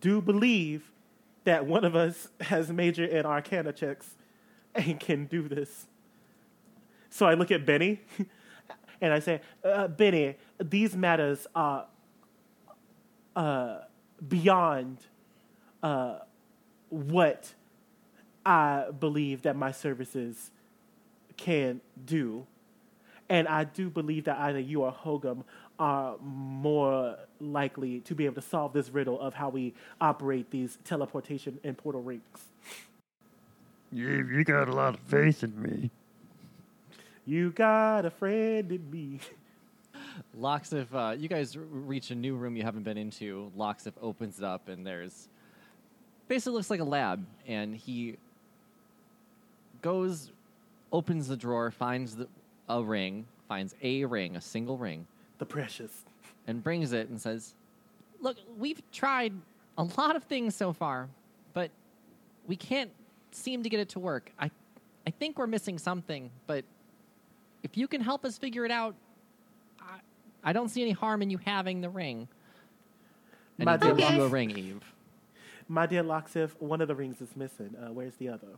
[0.00, 0.90] do believe
[1.44, 4.14] that one of us has majored in Arcana checks
[4.74, 5.86] and can do this.
[7.10, 8.00] So I look at Benny
[9.00, 11.86] and I say, uh, Benny, these matters are
[13.36, 13.78] uh,
[14.26, 14.98] beyond
[15.82, 16.18] uh,
[16.88, 17.54] what
[18.44, 20.50] I believe that my services
[21.36, 22.46] can do.
[23.28, 25.44] And I do believe that either you or Hogum
[25.78, 30.78] are more likely to be able to solve this riddle of how we operate these
[30.84, 32.22] teleportation and portal rings.
[33.90, 35.90] You, you got a lot of faith in me.
[37.26, 39.20] You got a friend in me.
[40.38, 43.50] Locksif, uh, you guys r- reach a new room you haven't been into.
[43.56, 45.28] Locksif opens it up, and there's
[46.28, 47.24] basically looks like a lab.
[47.46, 48.16] And he
[49.80, 50.30] goes,
[50.92, 52.28] opens the drawer, finds the,
[52.68, 55.06] a ring, finds a ring, a single ring,
[55.38, 56.04] The precious.
[56.46, 57.54] and brings it and says,
[58.20, 59.32] Look, we've tried
[59.76, 61.08] a lot of things so far,
[61.52, 61.70] but
[62.46, 62.90] we can't
[63.32, 64.32] seem to get it to work.
[64.38, 64.50] I
[65.06, 66.64] I think we're missing something, but
[67.62, 68.94] if you can help us figure it out,
[69.78, 69.98] I,
[70.42, 72.26] I don't see any harm in you having the ring.
[73.58, 74.80] and My he dear gives you a ring, Eve.
[75.68, 77.74] My dear Loxiv, one of the rings is missing.
[77.78, 78.48] Uh, where's the other?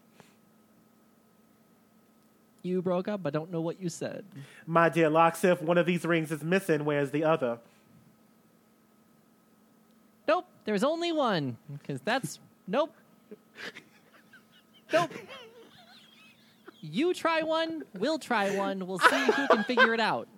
[2.67, 3.21] You broke up.
[3.25, 4.25] I don't know what you said.
[4.67, 6.85] My dear Loxiv, one of these rings is missing.
[6.85, 7.59] Where's the other?
[10.27, 12.93] Nope, there's only one because that's nope.
[14.93, 15.13] Nope.
[16.81, 18.87] You try one, we'll try one.
[18.87, 20.29] We'll see who can figure it out.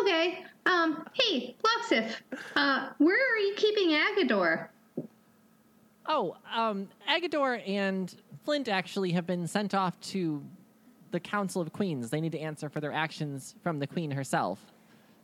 [0.00, 0.44] Okay.
[0.66, 1.06] Um.
[1.12, 2.12] Hey, Loxif.
[2.54, 4.68] Uh, where are you keeping Agador?
[6.06, 10.42] Oh, um, Agador and Flint actually have been sent off to
[11.16, 12.10] the Council of Queens.
[12.10, 14.58] They need to answer for their actions from the Queen herself.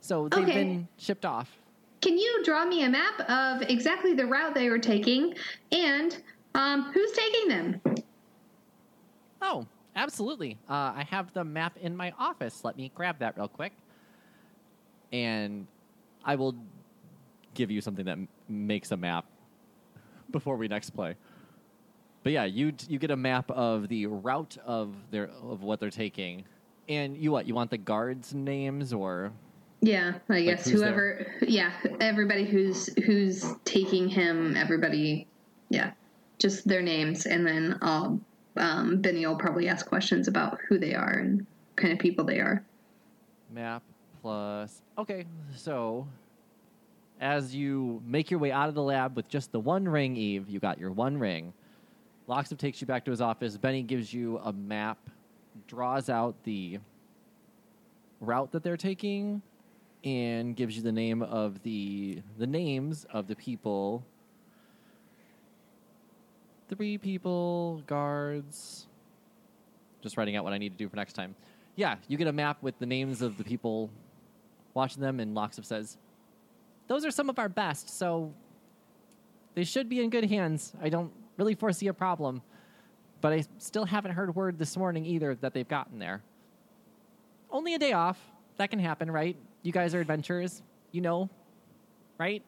[0.01, 0.53] So they've Okay.
[0.63, 1.55] been shipped off.
[2.01, 5.35] Can you draw me a map of exactly the route they were taking
[5.71, 6.17] and
[6.55, 7.81] um, who's taking them?
[9.39, 10.57] Oh, absolutely.
[10.67, 12.65] Uh, I have the map in my office.
[12.65, 13.73] Let me grab that real quick.
[15.11, 15.67] and
[16.25, 16.55] I will
[17.53, 19.25] give you something that m- makes a map
[20.31, 21.15] before we next play.
[22.23, 25.89] But yeah, you you get a map of the route of their of what they're
[25.89, 26.45] taking,
[26.87, 29.31] and you what you want the guards' names or
[29.81, 31.27] Yeah, I guess who's whoever.
[31.41, 34.55] Yeah, everybody who's who's taking him.
[34.55, 35.27] Everybody.
[35.69, 35.91] Yeah,
[36.39, 38.19] just their names, and then I'll.
[38.55, 42.39] Um, Benny will probably ask questions about who they are and kind of people they
[42.39, 42.63] are.
[43.51, 43.81] map
[44.21, 45.25] plus okay.
[45.55, 46.07] So
[47.19, 50.49] as you make your way out of the lab with just the one ring, Eve,
[50.49, 51.51] you got your one ring.
[52.27, 53.57] Locksmith takes you back to his office.
[53.57, 54.97] Benny gives you a map,
[55.67, 56.79] draws out the
[58.21, 59.41] route that they're taking,
[60.03, 64.05] and gives you the name of the the names of the people.
[66.69, 68.87] Three people, guards.
[70.01, 71.35] Just writing out what I need to do for next time.
[71.75, 73.89] Yeah, you get a map with the names of the people
[74.73, 75.97] watching them, and Locksmith says,
[76.87, 78.33] Those are some of our best, so
[79.55, 80.73] they should be in good hands.
[80.81, 82.41] I don't really foresee a problem.
[83.21, 86.21] But I still haven't heard word this morning either that they've gotten there.
[87.49, 88.19] Only a day off.
[88.57, 89.35] That can happen, right?
[89.61, 90.61] You guys are adventurers.
[90.91, 91.29] You know,
[92.17, 92.43] right?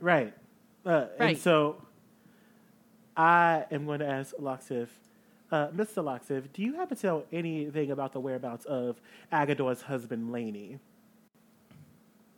[0.00, 0.34] Right.
[0.84, 1.38] Uh, And Right.
[1.38, 1.82] so
[3.16, 4.88] I am going to ask Loxif,
[5.50, 6.04] uh, Mr.
[6.04, 9.00] Loxif, do you happen to know anything about the whereabouts of
[9.32, 10.78] Agador's husband, Laney?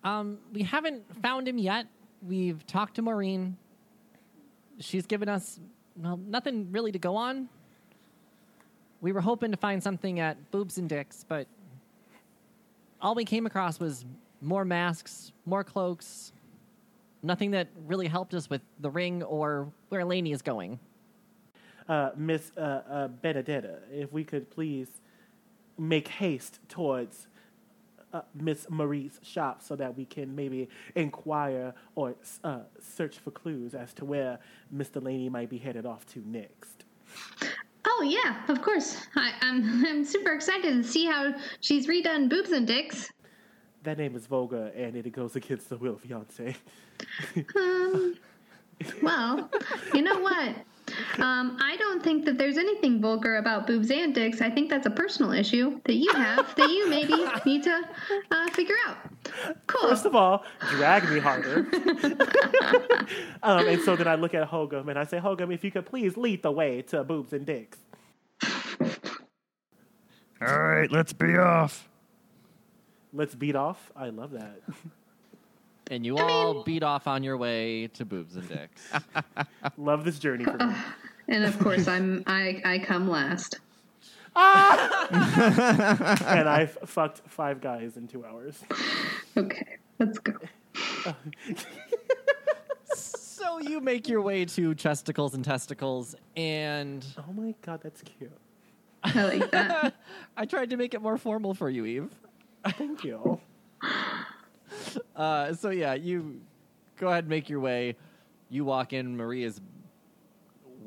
[0.05, 1.87] Um, we haven't found him yet.
[2.27, 3.57] We've talked to Maureen.
[4.81, 5.61] She's given us
[5.97, 7.49] well nothing really to go on.
[9.01, 11.47] We were hoping to find something at Boobs and Dicks, but
[13.01, 14.05] all we came across was
[14.41, 16.33] more masks, more cloaks.
[17.23, 20.79] Nothing that really helped us with the ring or where Laney is going.
[21.89, 24.89] Uh, Miss uh, uh, Benedetta, if we could please
[25.79, 27.29] make haste towards
[28.13, 33.75] uh, Miss Marie's shop so that we can maybe inquire or uh, search for clues
[33.75, 34.39] as to where
[34.71, 36.85] Miss Delaney might be headed off to next.
[37.85, 38.97] Oh yeah, of course.
[39.17, 43.11] I, I'm I'm super excited to see how she's redone boobs and dicks.
[43.85, 46.57] That name is Volga, and it goes against the will of Yoncé.
[47.57, 48.17] Um,
[49.03, 49.51] well,
[49.95, 50.57] you know what?
[51.19, 54.41] Um, I don't think that there's anything vulgar about boobs and dicks.
[54.41, 57.15] I think that's a personal issue that you have that you maybe
[57.47, 57.83] need to
[58.31, 58.97] uh, figure out.
[59.67, 59.91] Cool.
[59.91, 61.67] First of all, drag me harder.
[63.43, 65.87] um, and so then I look at Hogum and I say, Hogum, if you could
[65.87, 67.79] please lead the way to boobs and dicks.
[70.41, 71.89] All right, let's be off.
[73.13, 73.91] Let's beat off.
[73.97, 74.61] I love that.
[75.91, 78.91] And you all beat off on your way to Boobs and Dicks.
[79.79, 80.75] love this journey for me.
[81.31, 83.57] And of course, I'm I I come last.
[84.35, 88.59] and I've fucked five guys in two hours.
[89.37, 90.33] Okay, let's go.
[92.95, 98.33] so you make your way to Chesticles and Testicles, and Oh my god, that's cute.
[99.05, 99.97] I like that.
[100.35, 102.11] I tried to make it more formal for you, Eve.
[102.65, 103.39] Thank you.
[105.17, 106.41] Uh, so yeah, you
[106.97, 107.97] go ahead and make your way.
[108.51, 109.17] You walk in.
[109.17, 109.61] Maria's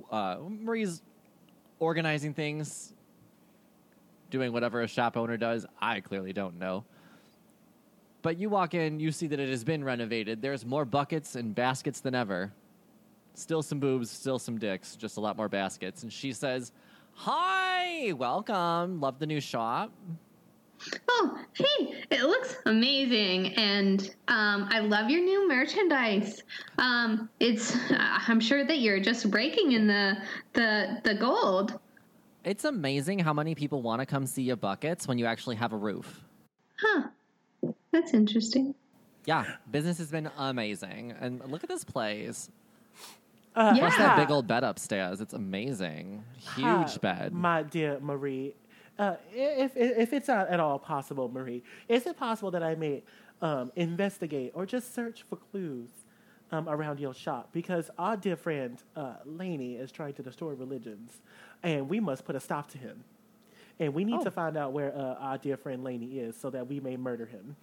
[0.10, 1.02] uh, Maria's
[1.80, 2.94] organizing things,
[4.30, 5.66] doing whatever a shop owner does.
[5.82, 6.86] I clearly don't know.
[8.22, 10.42] But you walk in, you see that it has been renovated.
[10.42, 12.54] There's more buckets and baskets than ever.
[13.34, 16.04] Still some boobs, still some dicks, just a lot more baskets.
[16.04, 16.72] And she says,
[17.14, 19.00] Hi, welcome.
[19.00, 19.92] Love the new shop.
[21.10, 26.44] Oh, hey, it looks amazing, and um, I love your new merchandise.
[26.78, 30.18] Um, it's I'm sure that you're just breaking in the
[30.54, 31.80] the the gold.
[32.44, 35.74] It's amazing how many people want to come see your buckets when you actually have
[35.74, 36.22] a roof.
[36.80, 37.04] Huh?
[37.92, 38.74] That's interesting.
[39.26, 41.14] Yeah, business has been amazing.
[41.20, 42.50] And look at this place.
[43.56, 43.82] Uh, Yeah.
[43.82, 45.22] Plus that big old bed upstairs.
[45.22, 46.24] It's amazing.
[46.56, 47.34] Huge Hi, bed.
[47.34, 48.56] My dear Marie,
[49.00, 52.76] uh, if, if if it's not at all possible, Marie, is it possible that I
[52.76, 53.04] may
[53.42, 55.90] um, investigate or just search for clues
[56.52, 57.50] um, around your shop?
[57.52, 61.22] Because our dear friend uh, Laney is trying to destroy religions,
[61.64, 63.04] and we must put a stop to him.
[63.80, 64.24] And we need Oh.
[64.26, 67.26] to find out where uh, our dear friend Laney is, so that we may murder
[67.26, 67.56] him.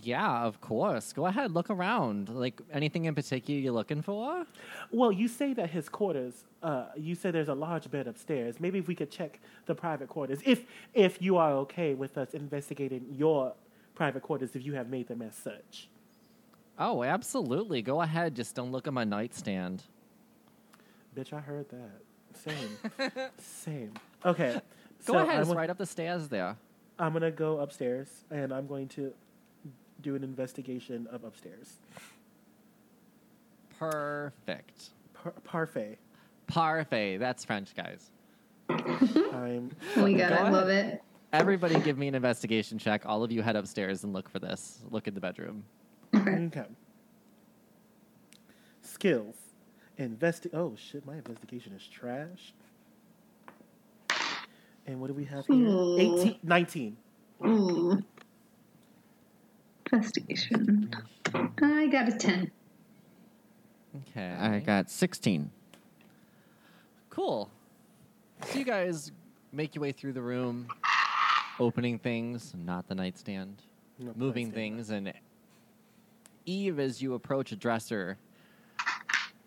[0.00, 1.12] Yeah, of course.
[1.12, 2.30] Go ahead, look around.
[2.30, 4.46] Like anything in particular you're looking for?
[4.90, 6.44] Well, you say that his quarters.
[6.62, 8.58] Uh, you say there's a large bed upstairs.
[8.58, 12.32] Maybe if we could check the private quarters, if if you are okay with us
[12.32, 13.54] investigating your
[13.94, 15.88] private quarters, if you have made them as such.
[16.78, 17.82] Oh, absolutely.
[17.82, 18.34] Go ahead.
[18.34, 19.82] Just don't look at my nightstand.
[21.14, 22.00] Bitch, I heard that.
[22.34, 23.92] Same, same.
[24.24, 24.54] Okay.
[25.04, 25.42] Go so ahead.
[25.42, 26.56] It's right up the stairs there.
[26.98, 29.12] I'm gonna go upstairs and I'm going to
[30.02, 31.76] do an investigation of upstairs.
[33.78, 34.90] Perfect.
[35.14, 35.98] Par- parfait.
[36.46, 37.16] Parfait.
[37.16, 38.10] That's French, guys.
[38.68, 39.70] I'm.
[39.96, 41.02] Oh my god, Go I love it.
[41.32, 43.06] Everybody give me an investigation check.
[43.06, 44.80] All of you head upstairs and look for this.
[44.90, 45.64] Look in the bedroom.
[46.14, 46.64] Okay.
[48.82, 49.36] Skills.
[49.98, 52.52] Investi- Oh shit, my investigation is trash.
[54.86, 55.56] And what do we have here?
[55.56, 55.98] Ooh.
[56.20, 56.96] 18, 19.
[57.46, 58.02] Ooh.
[59.92, 60.90] Investigation.
[61.34, 62.50] I got a ten.
[64.10, 64.34] Okay.
[64.40, 65.50] I got 16.
[67.10, 67.50] Cool.
[68.46, 69.12] So you guys
[69.52, 70.66] make your way through the room,
[71.60, 73.60] opening things, not the nightstand,
[73.98, 74.54] No, moving nightstand.
[74.54, 75.12] things, and
[76.46, 78.16] Eve, as you approach a dresser,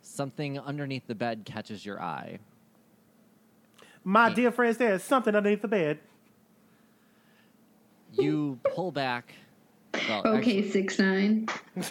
[0.04, 2.38] something underneath the bed catches your eye.
[4.04, 5.98] My dear friends, there's something underneath the bed.
[8.14, 9.34] You pull back.
[10.10, 11.48] Well, Okay, actually- six nine.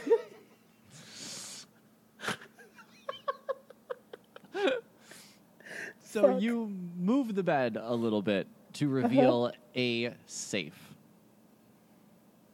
[6.05, 6.41] so Fuck.
[6.41, 9.09] you move the bed a little bit to uh-huh.
[9.09, 10.79] reveal a safe.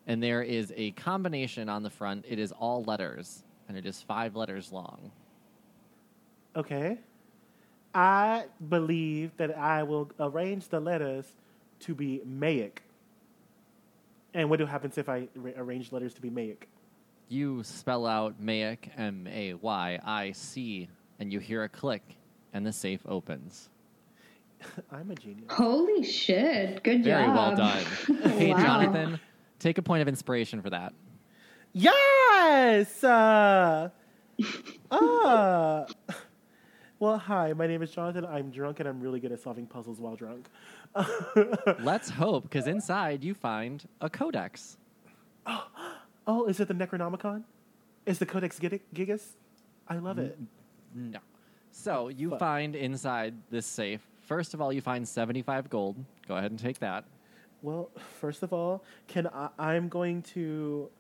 [0.07, 2.25] And there is a combination on the front.
[2.29, 5.13] It is all letters, and it is five letters long.
[6.57, 6.99] Okay.
[7.95, 11.27] I believe that I will arrange the letters
[11.81, 12.79] to be Mayic.
[14.35, 16.65] And what happens if I re- arrange letters to be Mayic?
[17.29, 22.03] You spell out Mayic, M A Y I C, and you hear a click,
[22.53, 23.71] and the safe opens.
[24.93, 25.47] I'm a genius.
[25.51, 26.83] Holy shit!
[26.83, 27.05] Good job.
[27.05, 27.37] Very job.
[27.37, 27.85] well done.
[28.39, 28.63] Hey, Wow.
[28.63, 29.21] Jonathan,
[29.59, 30.93] take a point of inspiration for that.
[31.73, 33.03] Yes!
[33.05, 33.91] Uh,
[34.91, 35.85] uh,
[37.01, 38.27] well, hi, my name is Jonathan.
[38.27, 40.49] I'm drunk and I'm really good at solving puzzles while drunk.
[41.81, 44.77] Let's hope, because inside you find a codex.
[45.47, 45.67] oh,
[46.27, 47.45] oh, is it the Necronomicon?
[48.05, 49.23] Is the Codex Gig- Gigas?
[49.89, 50.39] I love it.
[50.95, 51.21] No.
[51.73, 52.39] So you Fuck.
[52.39, 54.07] find inside this safe.
[54.27, 55.97] First of all, you find 75 gold.
[56.29, 57.05] Go ahead and take that.
[57.63, 57.91] Well,
[58.21, 60.91] first of all, can I, I'm going to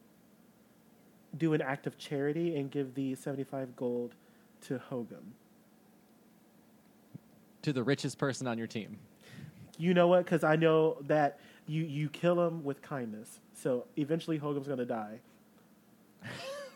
[1.36, 4.14] do an act of charity and give the 75 gold
[4.62, 5.34] to Hogum.
[7.62, 8.98] To the richest person on your team.
[9.78, 10.24] You know what?
[10.24, 13.40] Because I know that you, you kill him with kindness.
[13.54, 15.20] So eventually Hogum's going to die.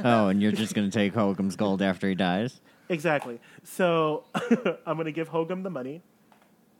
[0.02, 2.60] Oh, and you're just going to take Hogum's gold after he dies?
[2.88, 3.38] Exactly.
[3.62, 4.24] So
[4.84, 6.02] I'm going to give Hogum the money.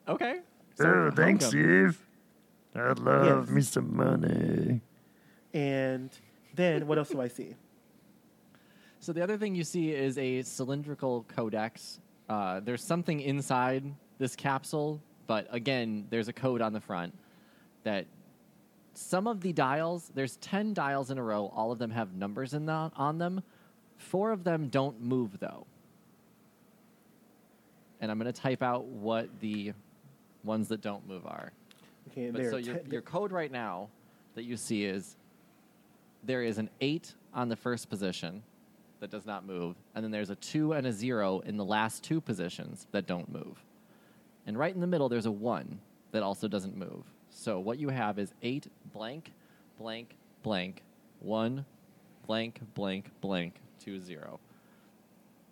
[0.09, 0.41] Okay.
[0.81, 1.49] Oh, thanks, Hogum.
[1.95, 2.07] Steve.
[2.75, 3.55] I love Yes.
[3.55, 4.81] me some money.
[5.53, 6.11] And
[6.57, 7.55] then what else do I see?
[8.99, 12.01] So the other thing you see is a cylindrical codex.
[12.29, 13.85] Uh, there's something inside
[14.19, 17.15] this capsule, but again, there's a code on the front
[17.83, 18.07] that
[18.95, 22.55] some of the dials, there's 10 dials in a row, all of them have numbers
[22.55, 23.43] in the, on them.
[23.99, 25.67] Four of them don't move though.
[28.01, 29.73] And I'm going to type out what the
[30.45, 31.53] ones that don't move are.
[32.11, 33.89] Okay, But so your, your code right now
[34.35, 35.17] that you see is
[36.23, 38.43] there is an eight on the first position
[39.05, 42.03] that does not move, and then there's a two and a zero in the last
[42.03, 43.63] two positions that don't move.
[44.47, 45.79] And right in the middle, there's a one
[46.13, 47.05] that also doesn't move.
[47.29, 49.31] So what you have is eight blank,
[49.79, 50.83] blank, blank,
[51.21, 51.67] one,
[52.27, 54.41] blank, blank, blank, two, zero.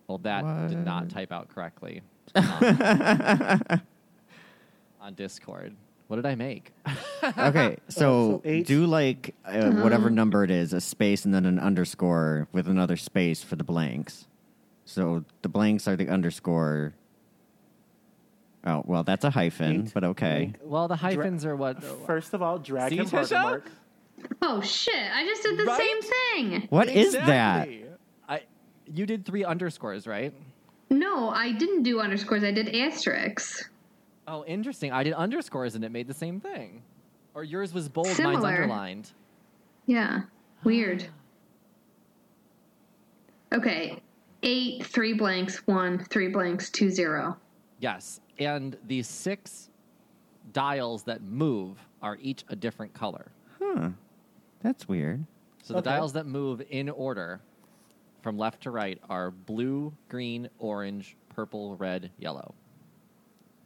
[0.07, 2.01] Well, that did not type out correctly
[2.35, 2.65] on,
[3.69, 3.83] um,
[4.99, 5.77] on Discord.
[6.13, 6.73] What did I make?
[7.39, 8.67] Okay, so, so eight.
[8.67, 12.97] do like uh, whatever number it is, a space and then an underscore with another
[12.97, 14.27] space for the blanks.
[14.85, 16.93] So the blanks are the underscore.
[18.67, 20.51] Oh, well, that's a hyphen, Eight, but okay.
[20.53, 20.59] blank.
[20.65, 21.83] Well, the hyphens are what.
[22.07, 23.29] First of all, drag See, him?
[23.31, 23.71] Mark.
[24.43, 24.95] Oh shit!
[25.15, 25.79] I just did the Right?
[25.81, 26.03] same
[26.61, 26.67] thing.
[26.71, 27.69] What is that?
[28.29, 28.43] I,
[28.93, 30.35] you did three underscores, right?
[30.91, 32.43] No, I didn't do underscores.
[32.45, 33.69] I did asterisks.
[34.27, 34.93] Oh, interesting.
[34.93, 36.83] I did underscores and it made the same thing.
[37.35, 39.11] Or yours was bold, mine's underlined.
[39.87, 40.23] Yeah.
[40.65, 41.07] Weird.
[43.53, 44.01] Okay.
[44.43, 47.37] Eight, three blanks, one, three blanks, two, zero.
[47.81, 48.21] Yes.
[48.39, 49.71] And the six
[50.53, 53.31] dials that move are each a different color.
[53.61, 53.91] Huh.
[54.61, 55.25] That's weird.
[55.63, 55.91] So the Okay.
[55.91, 57.41] dials that move in order
[58.23, 62.55] from left to right are blue, green, orange, purple, red, yellow.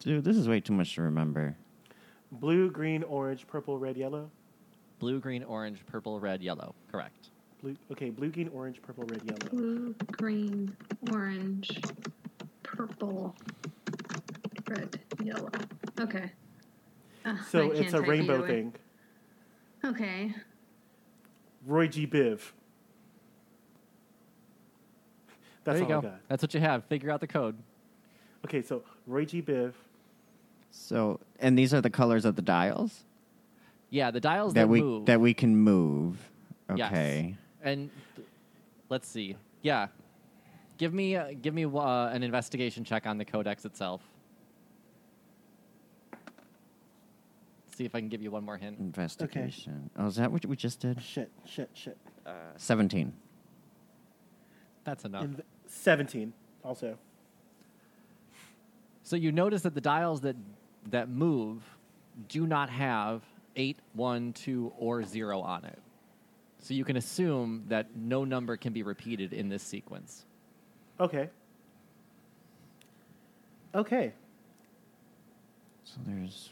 [0.06, 1.56] Dude, this is way too much to remember.
[2.30, 4.30] Blue, green, orange, purple, red, yellow.
[5.00, 6.76] Blue, green, orange, purple, red, yellow.
[6.92, 7.30] Correct.
[7.60, 9.50] Blue, okay, blue, green, orange, purple, red, yellow.
[9.50, 10.76] Blue, green,
[11.12, 11.80] orange,
[12.62, 13.34] purple,
[14.68, 15.50] red, yellow.
[15.98, 16.30] Okay.
[17.24, 18.74] Ah, Ugh, So I it's a rainbow thing.
[19.84, 20.32] Okay.
[21.66, 22.06] Roy G.
[22.06, 22.52] Biv.
[25.64, 26.08] That's there you all go.
[26.08, 26.20] I got.
[26.28, 26.84] That's what you have.
[26.84, 27.56] Figure out the code.
[28.44, 29.42] Okay, so Roy G.
[29.42, 29.72] Biv.
[30.78, 33.04] So, and these are the colors of the dials
[33.90, 35.06] Yeah, the dials that that, we move.
[35.06, 36.18] that we can move.
[36.74, 36.92] Yes.
[36.92, 37.36] Okay.
[37.62, 38.28] And th-
[38.90, 39.36] let's see.
[39.62, 39.88] Yeah,
[40.78, 44.02] give me uh, give me uh, an investigation check on the codex itself.
[47.76, 48.78] See if I can give you one more hint.
[48.78, 49.90] Investigation.
[49.98, 51.00] Oh, is that what we just did?
[51.02, 51.96] Shit, shit, shit.
[52.56, 53.12] Seventeen.
[54.84, 55.24] That's enough.
[55.24, 56.32] And 17
[56.64, 56.96] also.
[59.02, 60.36] So you notice that the dials that
[60.90, 61.62] that move
[62.28, 63.22] do not have
[63.56, 65.78] eight, one, two, or zero on it.
[66.58, 70.24] So you can assume that no number can be repeated in this sequence.
[70.98, 71.28] Okay.
[73.74, 74.12] Okay.
[75.84, 76.50] So there's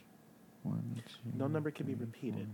[0.63, 1.37] one, two.
[1.37, 2.47] No number can be repeated.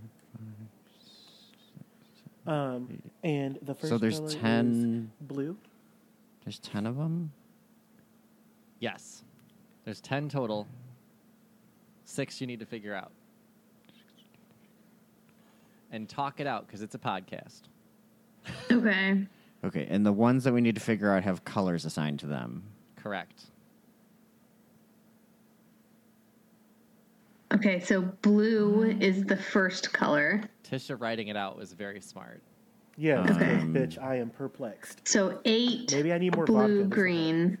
[2.47, 5.57] Um, and the first So there's color is 10 blue.
[6.43, 7.31] There's ten of them.
[8.79, 9.23] Yes.
[9.85, 10.67] There's 10 total.
[12.11, 13.11] Six you need to figure out.
[15.93, 17.61] And talk it out because it's a podcast.
[18.69, 19.25] Okay.
[19.63, 22.63] Okay, and the ones that we need to figure out have colors assigned to them.
[22.97, 23.45] Correct.
[27.53, 30.41] Okay, so blue is the first color.
[30.69, 32.41] Tisha writing it out was very smart.
[32.97, 33.55] Yeah, um, okay.
[33.63, 35.07] bitch, I am perplexed.
[35.07, 35.93] So eight.
[35.93, 36.95] Maybe I need more blue, vodka.
[36.95, 37.57] Green.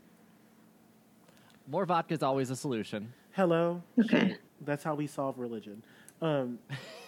[1.67, 3.13] More vodka is always a solution.
[3.33, 3.81] Hello.
[3.99, 4.29] Okay.
[4.29, 4.37] Shit.
[4.63, 5.83] That's how we solve religion.
[6.21, 6.59] Um,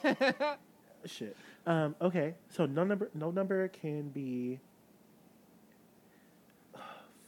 [1.06, 1.36] shit.
[1.68, 2.34] Um, okay.
[2.50, 3.10] So no number.
[3.14, 4.60] No number can be.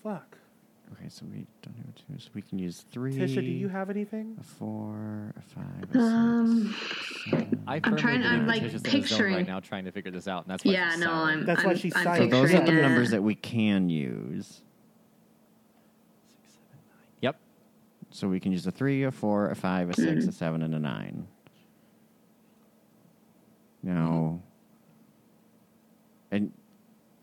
[0.04, 0.38] Fuck.
[0.94, 3.12] Okay, so we don't have two, so we can use three.
[3.14, 4.38] Tisha, do you have anything?
[4.40, 7.64] a four, a five, a Um, six, seven.
[7.68, 9.92] I I'm trying- believe I'm, like, Tisha's in a zone picturing- right now trying to
[9.92, 11.32] figure this out, and that's why yeah, no, silent.
[11.40, 11.46] I'm.
[11.48, 12.32] That's I'm, why she's I'm silent.
[12.32, 14.62] So those are the picturing numbers that we can use.
[18.16, 20.22] So we can use a three, a four, a five, a Mm-hmm.
[20.22, 21.28] six, a seven, and a nine.
[23.84, 24.40] Now,
[26.32, 26.54] and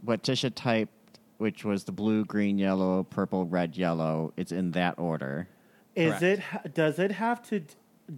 [0.02, 0.92] what Tisha typed,
[1.38, 5.48] which was the blue, green, yellow, purple, red, yellow, it's in that order.
[5.94, 6.42] Is Correct.
[6.66, 6.74] it?
[6.74, 7.62] Does it have to?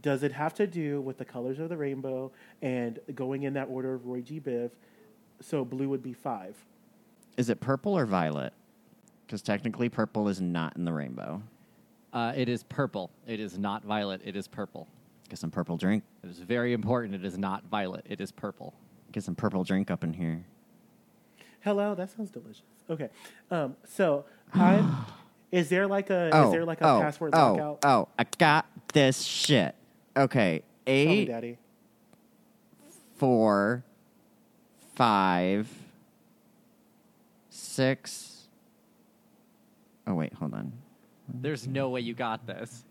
[0.01, 3.69] Does it have to do with the colors of the rainbow and going in that
[3.71, 4.41] order of Roy G.
[4.41, 4.73] Biv?
[5.41, 6.57] So blue would be five.
[7.37, 8.53] Is it purple or violet?
[9.27, 11.41] Because technically, purple is not in the rainbow.
[12.15, 13.11] Uh, it is purple.
[13.27, 14.21] It is not violet.
[14.25, 14.87] It is purple.
[15.29, 16.05] Get some purple drink.
[16.23, 17.13] It is very important.
[17.13, 18.07] It is not violet.
[18.09, 18.73] It is purple.
[19.11, 20.45] Get some purple drink up in here.
[21.61, 22.63] Hello, that sounds delicious.
[22.89, 23.09] Okay,
[23.51, 24.85] um, so I
[25.51, 27.79] is there like a oh, is there like a oh, password oh, lockout?
[27.85, 29.75] Oh, I got this shit.
[30.17, 31.59] Okay, Tell me, eight, Daddy.
[33.17, 33.83] four,
[34.95, 35.69] five,
[37.49, 38.47] six.
[40.07, 40.84] Oh wait, hold on.
[41.29, 42.85] There's no way you got this.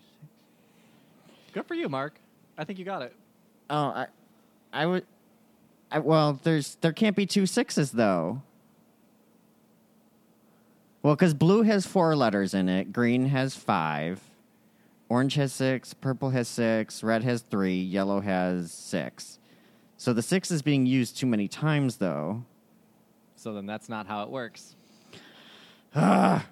[1.54, 2.20] Good for you, Mark.
[2.58, 3.16] I think you got it.
[3.70, 4.08] Oh, I,
[4.72, 5.06] I would.
[5.92, 8.42] I, well, there's there can't be two sixes though.
[11.04, 14.22] Well, because blue has four letters in it, green has five,
[15.10, 19.38] orange has six, purple has six, red has three, yellow has six.
[19.98, 22.44] So the six is being used too many times though.
[23.36, 24.76] So then that's not how it works.
[25.96, 26.46] Ah.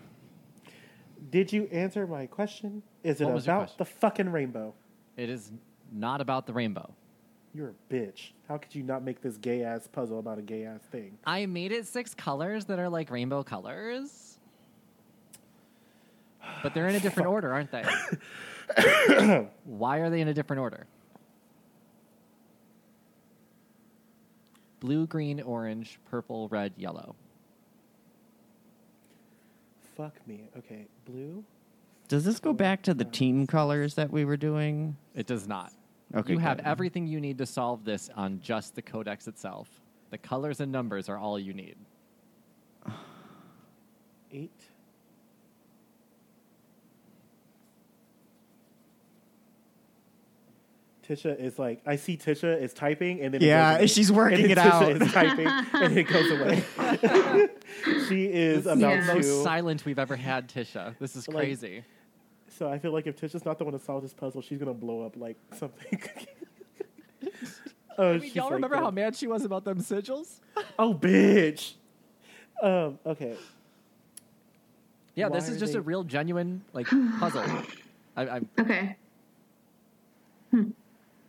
[1.29, 2.81] Did you answer my question?
[3.03, 3.75] Is it What was your about question?
[3.79, 4.73] the fucking rainbow?
[5.17, 5.51] It is
[5.91, 6.93] not about the rainbow.
[7.53, 8.31] You're a bitch.
[8.47, 11.17] How could you not make this gay ass puzzle about a gay ass thing?
[11.25, 14.37] I made it six colors that are like rainbow colors.
[16.63, 17.83] But they're in a different order, aren't they?
[19.65, 20.87] Why are they in a different order?
[24.79, 27.15] Blue, green, orange, purple, red, yellow.
[29.95, 30.49] Fuck me.
[30.57, 31.43] Okay, blue.
[32.07, 34.97] Does this go back to the team colors that we were doing?
[35.15, 35.71] It does not.
[36.13, 36.65] Okay, you have good.
[36.65, 39.69] everything you need to solve this on just the codex itself.
[40.09, 41.75] The colors and numbers are all you need.
[44.31, 44.51] Eight.
[51.11, 53.87] Tisha is like, I see Tisha is typing, and then Yeah, goes away.
[53.87, 55.01] she's working and it Tisha out.
[55.01, 56.63] Is typing, and it goes away.
[58.07, 59.05] she is about Yeah.
[59.07, 60.95] The most silent we've ever had, Tisha.
[60.99, 61.83] This is Like- crazy.
[62.49, 64.73] So I feel like if Tisha's not the one to solve this puzzle, she's gonna
[64.73, 66.01] blow up like something.
[67.97, 70.39] oh, I mean, y'all like, remember uh, how mad she was about them sigils?
[70.77, 71.73] Oh, bitch.
[72.61, 72.99] Um.
[73.05, 73.35] Okay.
[75.15, 76.87] Yeah, Why this is just they- a real genuine like
[77.19, 77.43] puzzle.
[78.15, 78.95] I, I, Okay.
[80.51, 80.69] Hmm.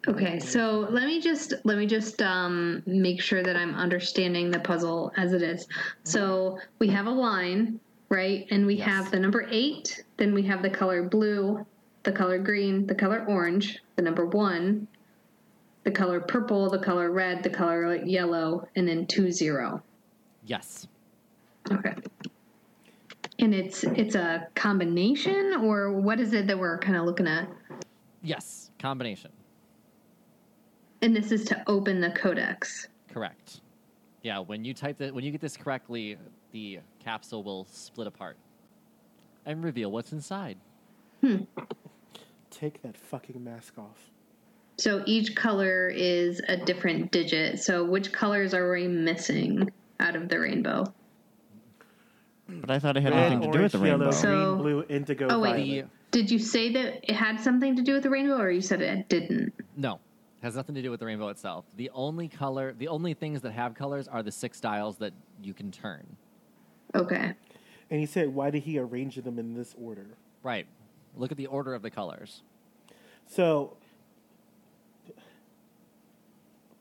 [0.09, 4.59] Okay, so let me just let me just um, make sure that I'm understanding the
[4.59, 5.69] puzzle as it is.
[6.03, 7.79] So we have a line,
[8.09, 8.47] right?
[8.51, 8.89] And we Yes.
[8.89, 10.03] have the number eight.
[10.17, 11.65] Then we have the color blue,
[12.03, 14.89] the color green, the color orange, the number one,
[15.85, 19.83] the color purple, the color red, the color yellow, and then two zero.
[20.45, 20.89] yes.
[21.71, 21.95] Okay.
[23.39, 27.49] And it's it's a combination, or what is it that we're kind of looking at?
[28.23, 28.71] Yes.
[28.81, 29.31] Combination.
[31.03, 32.89] And this is to open the codex.
[33.13, 33.61] Correct.
[34.23, 36.17] Yeah, when you type that, when you get this correctly,
[36.53, 38.37] the capsule will split apart
[39.45, 40.57] and reveal what's inside.
[41.21, 41.39] Hmm.
[42.51, 44.11] Take that fucking mask off.
[44.79, 47.59] So each color is a different digit.
[47.61, 50.85] So which colors are we missing out of the rainbow?
[52.49, 54.11] But I thought it had Red, nothing to do with the yellow, rainbow.
[54.13, 55.53] So- green, blue, indigo, Oh, wait.
[55.57, 55.89] violet.
[56.13, 58.83] Did you say that it had something to do with the rainbow, or you said
[58.83, 59.55] it didn't?
[59.77, 59.99] No,
[60.43, 61.65] has nothing to do with the rainbow itself.
[61.77, 65.13] The only color, the only things that have colors are the six dials that
[65.43, 66.05] you can turn.
[66.95, 67.33] Okay.
[67.91, 70.07] And he said, why did he arrange them in this order?
[70.43, 70.67] Right.
[71.17, 72.43] Look at the order of the colors.
[73.27, 73.77] So,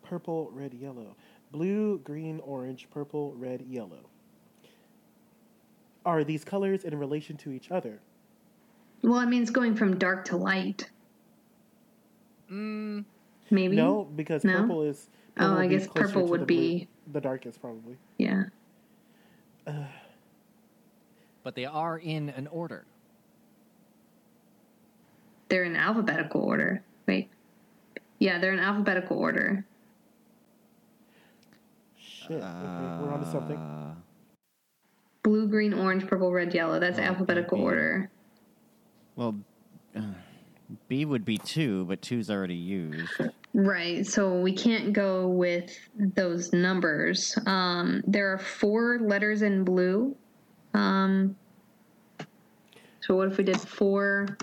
[0.03, 1.16] purple, red, yellow.
[1.51, 4.09] Blue, green, orange, purple, red, yellow.
[6.05, 7.99] Are these colors in relation to each other?
[9.03, 10.89] Well, it means going from dark to light.
[12.51, 13.05] Mm,
[13.52, 13.76] Maybe.
[13.76, 14.62] No, because No?
[14.62, 15.10] purple is.
[15.38, 17.97] Oh, I guess purple would the blue- be- the darkest, probably.
[18.18, 18.45] Yeah.
[21.43, 22.86] But they are in an order.
[25.49, 26.84] They're in alphabetical order.
[27.08, 27.30] Wait.
[28.20, 29.66] Yeah, they're in alphabetical order.
[31.97, 32.32] Shit.
[32.38, 33.58] okay, we're on to something.
[33.58, 33.95] Uh,
[35.24, 36.80] Blue, green, orange, purple, red, yellow.
[36.80, 37.66] That's Oh, alphabetical maybe.
[37.66, 38.12] order.
[39.16, 39.34] well, uh,
[40.88, 43.11] B would be two, but two's already used.
[43.53, 44.05] Right.
[44.05, 47.38] So we can't go with those numbers.
[47.45, 50.15] Um, there are four letters in blue.
[50.74, 51.36] Um,
[53.01, 54.38] so what if we did four,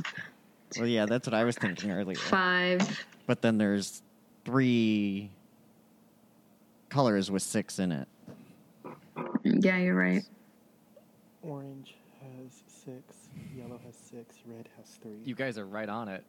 [0.76, 2.16] Well, yeah, that's what I was thinking earlier.
[2.16, 3.06] five?
[3.26, 4.02] But then there's
[4.44, 5.30] three
[6.90, 8.08] colors with six in it.
[9.44, 10.22] Yeah, you're right.
[11.42, 13.16] Orange has six,
[13.58, 15.18] yellow has six, red has three.
[15.24, 16.24] You guys are right on it.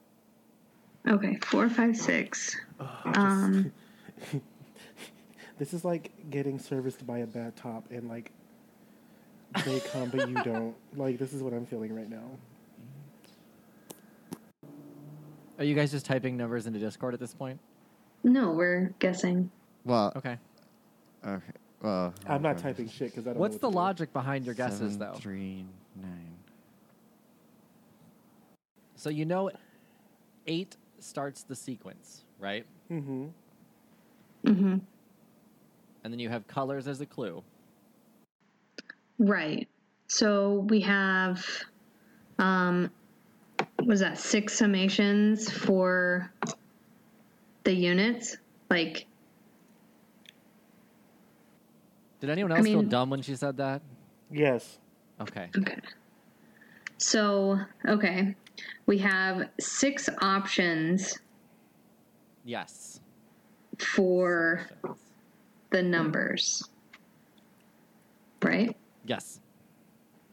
[1.08, 2.56] Okay, four, five, six.
[2.78, 3.72] Ugh, Um,
[5.58, 8.32] This is like getting serviced by a bad top and like
[9.66, 10.74] they come but you don't.
[10.96, 12.24] Like this is what I'm feeling right now.
[15.58, 17.60] Are you guys just typing numbers into Discord at this point?
[18.22, 19.50] no, we're guessing.
[19.84, 20.36] Well, Okay.
[21.26, 21.42] okay.
[21.82, 23.38] Well, I'm not typing shit because I don't.
[23.38, 25.12] What's know the what to logic behind your guesses, Seven, though?
[25.14, 25.64] Three,
[25.96, 26.29] nine.
[29.00, 29.50] So you know,
[30.46, 32.66] eight starts the sequence, right?
[32.92, 33.28] Mm-hmm.
[34.44, 34.76] Mm-hmm.
[36.04, 37.42] And then you have colors as a clue.
[39.18, 39.66] Right.
[40.06, 41.42] So we have,
[42.38, 42.90] um,
[43.86, 46.30] was that six summations for
[47.64, 48.36] the units?
[48.68, 49.06] Like,
[52.20, 53.80] Did anyone I else feel dumb when she said that?
[54.30, 54.78] Yes.
[55.18, 55.48] Okay.
[55.56, 55.78] okay.
[56.98, 58.36] So, okay.
[58.86, 61.18] We have six options
[62.44, 63.00] Yes.
[63.78, 64.66] for
[65.70, 66.68] the numbers.
[68.42, 68.76] Right?
[69.04, 69.40] Yes.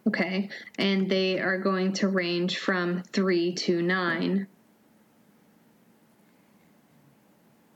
[0.08, 0.50] Okay.
[0.80, 4.48] And they are going to range from three to nine,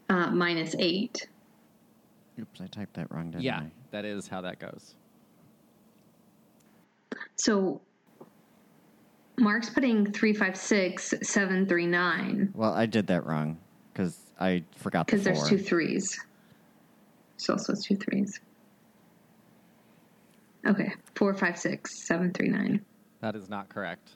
[0.09, 1.27] uh, minus eight.
[2.39, 3.71] Oops, I typed that wrong, didn't Yeah, I?
[3.91, 4.95] that is how that goes.
[7.35, 7.81] So
[9.37, 13.57] Mark's putting three, five, six, seven, three, nine Well, I did that wrong
[13.93, 16.19] because I forgot the because there's two threes.
[17.37, 18.39] So also two threes.
[20.67, 22.85] Okay, four, five, six, seven, three, nine.
[23.21, 24.11] That is not correct.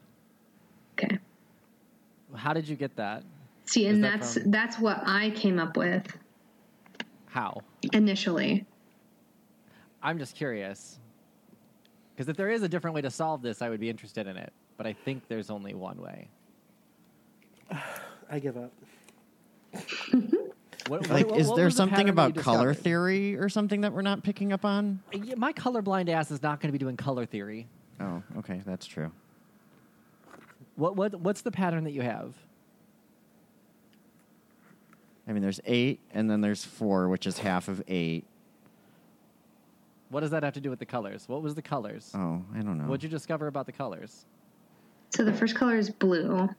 [0.94, 1.18] Okay.
[2.36, 3.24] How did you get that?
[3.66, 6.06] See, and that that's from- that's what I came up with
[7.28, 7.62] How?
[7.94, 8.66] initially.
[10.04, 11.00] I'm just curious.
[12.14, 14.38] Because if there is a different way to solve this, I would be interested in
[14.38, 14.54] it.
[14.78, 16.28] But I think there's only one way.
[18.30, 18.72] I give up.
[20.88, 22.84] What, Like, what- is what there was the something pattern that you about color discovered?
[22.84, 25.00] theory or something that we're not picking up on?
[25.14, 27.68] Yeah, My colorblind ass is not going to be doing color theory.
[28.00, 29.12] Oh, okay, that's true.
[30.76, 32.36] What what what's the pattern that you have?
[35.28, 38.26] I mean, there's eight, and then there's four, which is half of eight.
[40.10, 41.28] What does that have to do with the colors?
[41.28, 42.12] What was the colors?
[42.14, 42.84] Oh, I don't know.
[42.84, 44.26] What'd you discover about the colors?
[45.16, 46.50] So the first color is blue.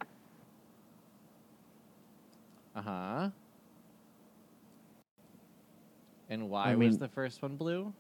[2.75, 3.31] Uh huh.
[6.31, 7.93] And why I was the first one blue?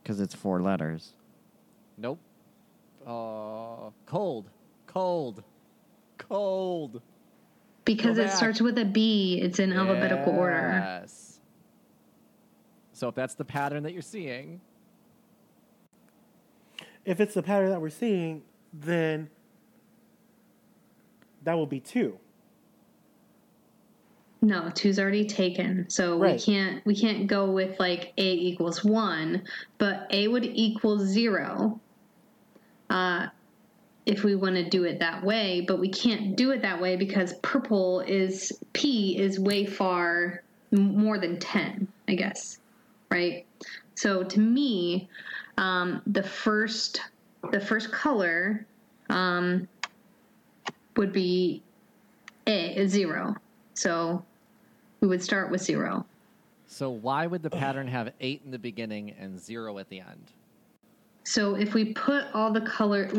[0.00, 1.14] Because it's four letters.
[1.96, 2.20] Nope.
[3.04, 4.50] Uh, cold,
[4.86, 5.42] cold,
[6.16, 7.02] cold.
[7.84, 8.36] Because Go it back.
[8.36, 11.00] starts with a B, it's in alphabetical order.
[11.00, 11.40] Yes.
[12.92, 14.60] So if that's the pattern that you're seeing,
[17.04, 18.42] If it's the pattern that we're seeing,
[18.72, 19.30] then
[21.44, 22.18] that will be two.
[24.40, 25.86] No, two's already taken.
[25.88, 26.34] So Right.
[26.34, 29.42] we can't we can't go with like A equals one,
[29.78, 31.80] but A would equal zero.
[32.88, 33.28] Uh
[34.06, 36.96] if we want to do it that way, but we can't do it that way
[36.96, 42.58] because purple is P is way far more than 10, I guess.
[43.10, 43.44] Right?
[43.96, 45.10] So to me,
[45.58, 47.02] um, the first
[47.50, 48.66] the first color
[49.10, 49.68] um,
[50.98, 51.62] would be
[52.46, 53.34] A zero.
[53.72, 54.22] So
[55.00, 56.04] we would start with zero.
[56.66, 60.32] so why would the pattern have eight in the beginning and zero at the end?
[61.24, 63.10] So if we put all the color,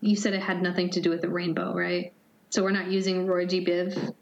[0.00, 2.12] you said it had nothing to do with the rainbow, right?
[2.50, 3.64] So we're not using Roy G.
[3.64, 4.14] Biv.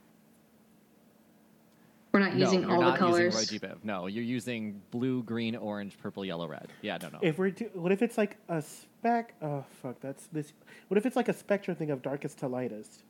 [2.12, 3.34] We're not using no, you're all not the colors.
[3.34, 3.74] using Roy G.
[3.74, 3.84] Biv.
[3.84, 6.68] No, you're using blue, green, orange, purple, yellow, red.
[6.82, 7.18] Yeah, no, no.
[7.22, 8.62] If we're do, what if it's like a
[9.06, 9.34] spec?
[9.42, 10.52] Oh fuck, that's this.
[10.88, 13.02] What if it's like a spectrum thing of darkest to lightest?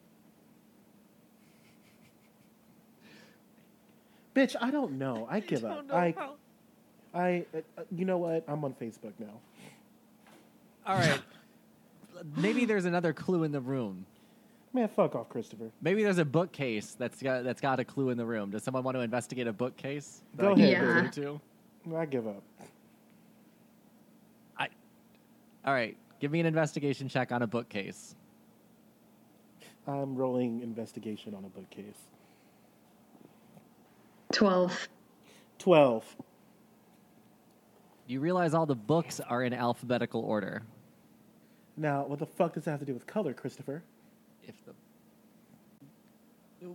[4.35, 5.27] Bitch, I don't know.
[5.31, 5.87] I give up.
[5.93, 6.15] I,
[7.15, 8.45] I, uh, you know what?
[8.47, 9.41] I'm on Facebook now.
[10.87, 11.21] All right.
[12.37, 14.05] Maybe there's another clue in the room.
[14.73, 15.71] Man, fuck off, Christopher.
[15.81, 18.51] Maybe there's a bookcase that's got that's got a clue in the room.
[18.51, 20.21] Does someone want to investigate a bookcase?
[20.35, 21.41] that Go ahead, give
[21.87, 21.97] Yeah.
[21.99, 22.43] I give up.
[25.67, 25.71] I.
[25.71, 25.97] All right.
[26.21, 28.15] Give me an investigation check on a bookcase.
[29.87, 32.09] I'm rolling investigation on a bookcase.
[34.33, 34.89] 12.
[35.59, 36.17] 12.
[38.09, 40.63] You realize all the books are in alphabetical order.
[41.77, 43.83] Now, what the fuck does that have to do with color, Christopher?
[44.43, 44.73] If the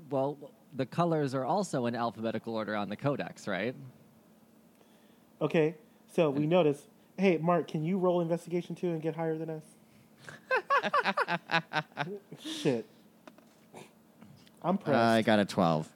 [0.10, 0.38] well,
[0.76, 3.76] the colors are also in alphabetical order on the codex, right?
[5.42, 5.76] Okay,
[6.14, 6.88] so we notice.
[7.18, 9.64] Hey, Mark, can you roll investigation too and get higher than us?
[12.40, 12.86] Shit.
[14.64, 14.92] I'm Uh.
[14.96, 15.90] I got a 12.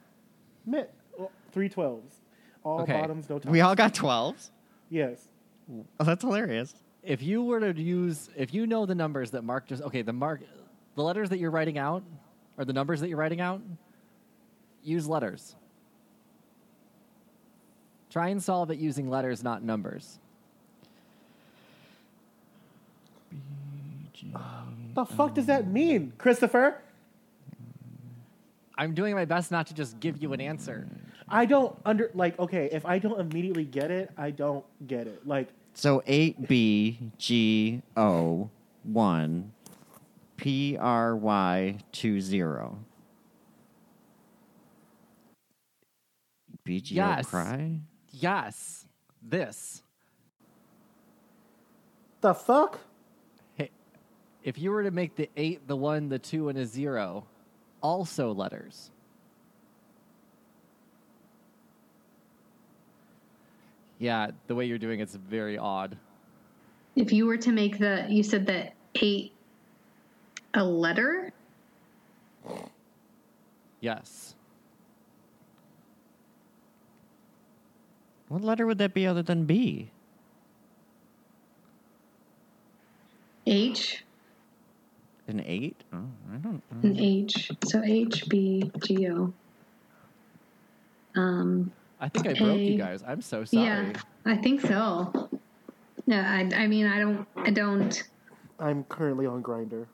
[0.66, 2.16] Mitt, well, three twelves.
[2.64, 2.92] All Okay.
[2.92, 3.52] bottoms, no tops.
[3.52, 4.50] We all got 12s?
[4.90, 5.28] Yes.
[6.00, 6.74] Oh, that's hilarious.
[7.02, 10.12] If you were to use, if you know the numbers that Mark just, okay, the
[10.12, 10.42] mark,
[10.96, 12.02] the letters that you're writing out,
[12.58, 13.60] or the numbers that you're writing out,
[14.82, 15.54] use letters.
[18.10, 20.18] Try and solve it using letters, not numbers.
[24.94, 26.80] The fuck does that mean, Christopher?
[28.78, 30.86] I'm doing my best not to just give you an answer.
[31.28, 32.38] I don't under like.
[32.38, 35.26] Okay, if I don't immediately get it, I don't get it.
[35.26, 37.80] Like, So 8BGO
[38.84, 39.52] 1
[40.38, 42.76] PRY20.
[46.64, 47.26] BGO Yes.
[47.26, 47.80] cry?
[48.10, 48.86] Yes,
[49.22, 49.82] this.
[52.22, 52.80] the fuck?
[54.46, 57.24] Hey, if you were to make the eight, the one, the two, and a zero,
[57.82, 58.90] also letters.
[63.98, 65.96] Yeah, the way you're doing it's very odd.
[66.96, 69.32] If you were to make the, you said that 8
[70.54, 71.32] a letter?
[73.80, 74.34] Yes.
[78.28, 79.90] What letter would that be other than B?
[83.46, 84.05] H?
[85.28, 85.84] An 8?
[85.92, 85.96] Oh,
[86.32, 87.50] I don't An H.
[87.64, 89.32] So H, B, G, O.
[91.16, 93.02] Um, I think I broke you guys.
[93.06, 93.64] I'm so sorry.
[93.64, 93.92] yeah,
[94.24, 95.30] I think so.
[96.06, 98.02] Yeah, I, I mean, I don't, I don't.
[98.60, 99.86] I'm currently on Grindr.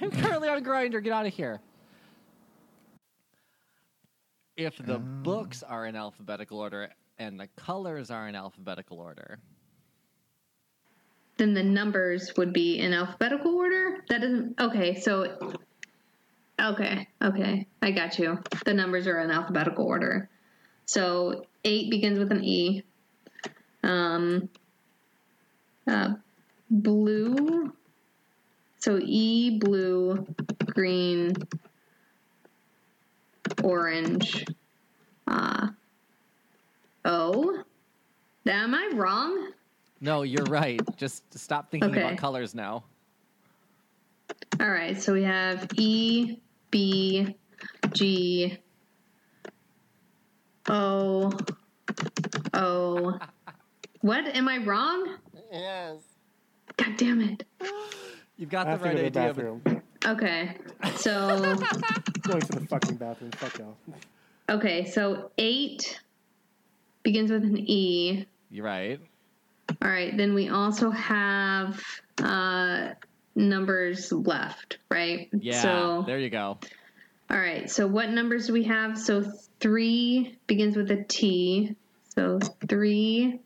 [0.00, 1.02] I'm currently on Grindr.
[1.02, 1.60] Get out of here.
[4.56, 9.38] If the books are in alphabetical order and the colors are in alphabetical order,
[11.42, 14.04] Then the numbers would be in alphabetical order.
[14.08, 14.60] That doesn't.
[14.60, 15.56] Okay, so.
[16.60, 18.38] Okay, okay, I got you.
[18.64, 20.30] The numbers are in alphabetical order.
[20.86, 22.84] So eight begins with an E.
[23.82, 24.50] Um.
[25.84, 26.10] Uh,
[26.70, 27.72] blue.
[28.78, 30.24] So E, blue,
[30.66, 31.34] green,
[33.64, 34.46] orange.
[35.26, 35.70] Uh,
[37.04, 37.64] O.
[38.46, 39.52] Am I wrong?
[40.02, 40.80] No, you're right.
[40.96, 42.02] Just stop thinking Okay.
[42.02, 42.84] about colors now.
[44.60, 46.38] All right, so we have E,
[46.70, 47.34] B,
[47.92, 48.58] G,
[50.68, 51.32] O,
[52.54, 53.18] O.
[54.00, 54.26] What?
[54.36, 55.16] Am I wrong?
[55.52, 55.98] Yes.
[56.76, 57.44] God damn it.
[58.36, 59.34] You've got I the have to right go to the idea.
[59.34, 59.82] but- bathroom.
[60.04, 60.56] Okay,
[60.96, 61.28] so
[62.22, 63.30] Going to the fucking bathroom.
[63.32, 63.76] Fuck y'all.
[64.48, 66.00] okay, so eight
[67.04, 68.26] begins with an E.
[68.50, 68.98] You're right.
[69.82, 71.82] All right, then we also have
[72.22, 72.90] uh,
[73.34, 75.28] numbers left, right?
[75.32, 75.60] Yeah.
[75.60, 76.58] So there you go.
[77.28, 77.68] All right.
[77.68, 78.96] So what numbers do we have?
[78.96, 79.24] So
[79.58, 81.74] three begins with a T.
[82.14, 83.40] So three,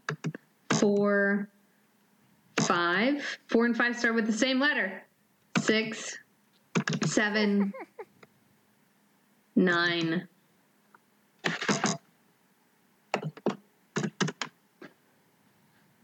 [0.70, 1.48] four,
[2.58, 3.38] five.
[3.46, 5.04] Four and five start with the same letter.
[5.60, 6.18] Six,
[7.06, 7.72] seven,
[9.56, 10.28] nine.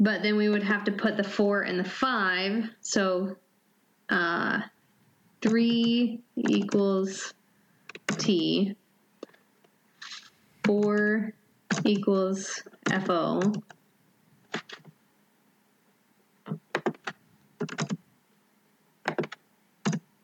[0.03, 2.69] But then we would have to put the four and the five.
[2.81, 3.37] So
[4.09, 4.63] uh,
[5.41, 7.35] three equals
[8.19, 8.75] T.
[10.65, 11.35] Four
[11.85, 12.65] equals
[13.05, 13.41] FO.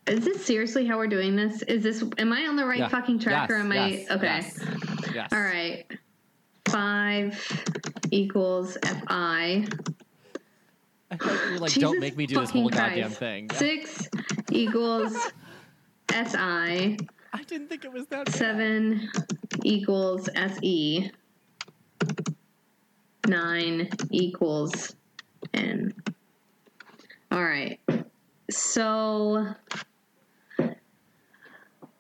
[0.09, 1.63] Is this seriously how we're doing this?
[1.63, 2.89] Is this am I on the right Yeah.
[2.89, 4.27] fucking track or am yes, I okay?
[4.27, 4.59] yes,
[5.15, 5.33] yes.
[5.33, 5.85] All right.
[6.69, 9.67] Five equals FI.
[11.11, 13.51] I thought you were like, Jesus don't make me do this whole fucking goddamn thing.
[13.51, 14.09] Six
[14.51, 15.15] equals
[16.11, 16.37] SI.
[16.37, 18.35] I didn't think it was that bad.
[18.35, 19.09] Seven
[19.65, 21.11] equals SE.
[23.27, 24.95] nine equals
[25.55, 25.95] n.
[27.31, 27.81] All right.
[28.51, 29.55] So.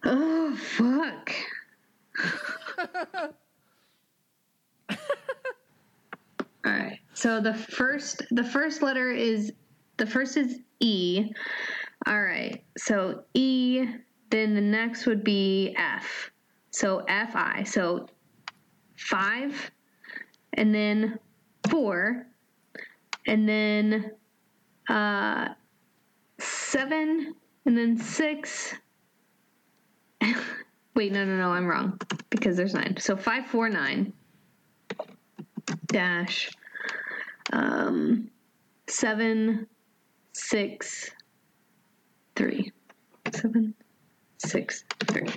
[0.05, 1.33] Oh, fuck.
[6.69, 7.01] All right.
[7.15, 9.53] So the first the first letter is
[9.97, 11.31] the first is E.
[12.07, 12.63] All right.
[12.77, 13.87] So E
[14.31, 16.31] then the next would be F.
[16.71, 17.65] So FI.
[17.65, 18.07] So
[18.97, 19.71] 5
[20.55, 21.19] and then
[21.71, 22.27] 4
[23.27, 24.11] and then
[24.91, 25.49] uh
[26.39, 28.75] 7 and then 6
[30.95, 31.99] Wait, no, no, no, I'm wrong
[32.29, 32.97] because there's 9.
[32.99, 34.13] So 549
[35.87, 36.51] dash
[37.53, 38.31] um,
[38.89, 39.67] seven
[40.33, 41.11] six
[42.37, 42.73] three
[43.33, 43.75] seven
[44.39, 45.29] six three.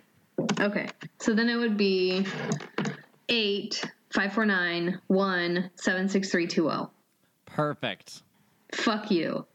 [0.60, 0.88] Okay,
[1.20, 2.26] so then it would be
[3.30, 3.84] eight
[4.14, 6.92] five four nine one seven six three two zero.
[7.46, 8.24] Perfect.
[8.74, 9.46] Fuck you.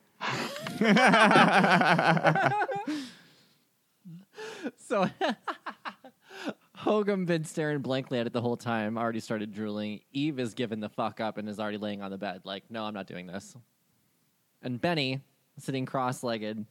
[4.78, 5.08] So
[6.86, 10.02] Hogum been staring blankly at it the whole time, already started drooling.
[10.12, 12.84] Eve is given the fuck up and is already laying on the bed, like, no,
[12.84, 13.56] I'm not doing this.
[14.62, 15.20] And Benny,
[15.58, 16.64] sitting cross legged,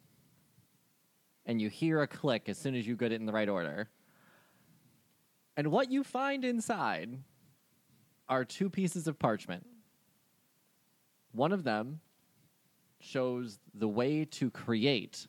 [1.45, 3.89] and you hear a click as soon as you get it in the right order.
[5.57, 7.17] And what you find inside
[8.29, 9.67] are two pieces of parchment.
[11.33, 11.99] One of them
[13.01, 15.27] shows the way to create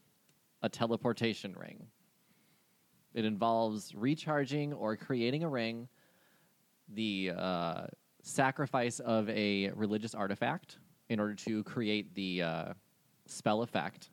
[0.62, 1.88] a teleportation ring.
[3.16, 5.88] It involves recharging or creating a ring,
[6.92, 7.86] the uh,
[8.22, 12.72] sacrifice of a religious artifact in order to create the uh,
[13.24, 14.10] spell effect.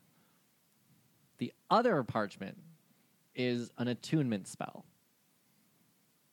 [1.36, 2.56] The other parchment
[3.34, 4.86] is an attunement spell.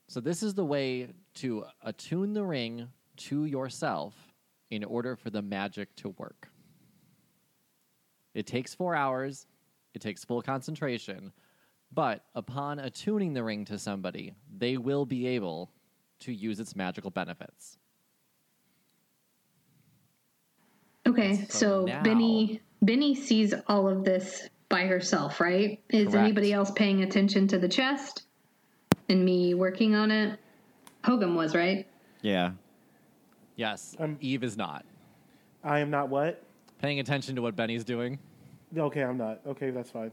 [0.08, 4.14] So, this is the way to attune the ring to yourself
[4.70, 6.48] in order for the magic to work.
[8.32, 9.46] It takes four hours,
[9.92, 11.32] it takes full concentration,
[11.94, 15.70] but upon attuning the ring to somebody, they will be able
[16.20, 17.78] to use its magical benefits.
[21.06, 25.80] Okay, So so now- Benny Benny sees all of this by herself, right?
[25.90, 26.16] Is Correct.
[26.16, 28.24] anybody else paying attention to the chest
[29.08, 30.38] and me working on it?
[31.04, 31.86] Hogum was right.
[32.22, 32.52] Yeah.
[33.56, 34.84] Yes, Um, Eve is not.
[35.62, 36.42] I am not what?
[36.78, 38.18] Paying attention to what Benny's doing.
[38.76, 39.40] Okay, I'm not.
[39.46, 40.10] Okay, that's fine.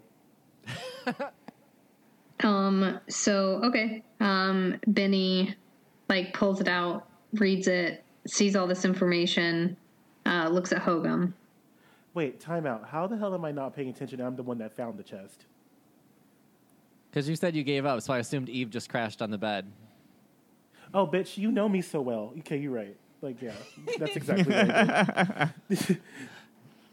[2.44, 3.00] Um.
[3.10, 4.04] So okay.
[4.20, 4.80] Um.
[4.88, 5.56] Benny,
[6.10, 9.78] like, pulls it out, reads it, sees all this information,
[10.26, 11.34] uh, looks at Hogum.
[12.14, 12.88] Wait, time out.
[12.88, 14.20] How the hell am I not paying attention?
[14.20, 15.46] I'm the one that found the chest.
[17.10, 19.72] Because you said you gave up, so I assumed Eve just crashed on the bed.
[20.94, 22.34] Oh, bitch, you know me so well.
[22.40, 22.96] Okay, you're right.
[23.22, 23.52] Like, yeah,
[24.00, 25.50] that's exactly right.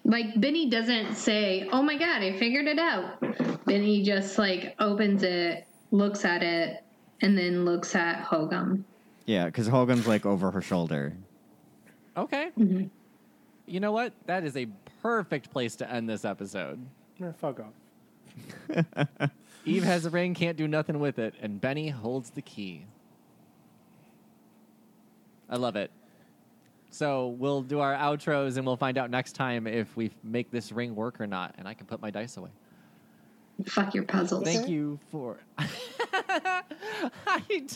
[0.06, 3.20] Like Benny doesn't say, "Oh my god, I figured it out."
[3.66, 6.82] Benny just like opens it, looks at it,
[7.20, 8.84] and then looks at Hogum.
[9.26, 11.12] Yeah, because Hogan's like over her shoulder.
[12.16, 12.50] Okay.
[13.66, 14.12] You know what?
[14.26, 14.68] That is a
[15.02, 16.78] perfect place to end this episode.
[17.20, 19.30] Eh, fuck off.
[19.64, 22.86] Eve has a ring, can't do nothing with it, and Benny holds the key.
[25.50, 25.90] I love it.
[26.90, 30.70] So we'll do our outros and we'll find out next time if we make this
[30.72, 32.50] ring work or not, and I can put my dice away.
[33.64, 34.44] Fuck your puzzles.
[34.44, 35.38] Thank you for.
[35.58, 37.66] I d-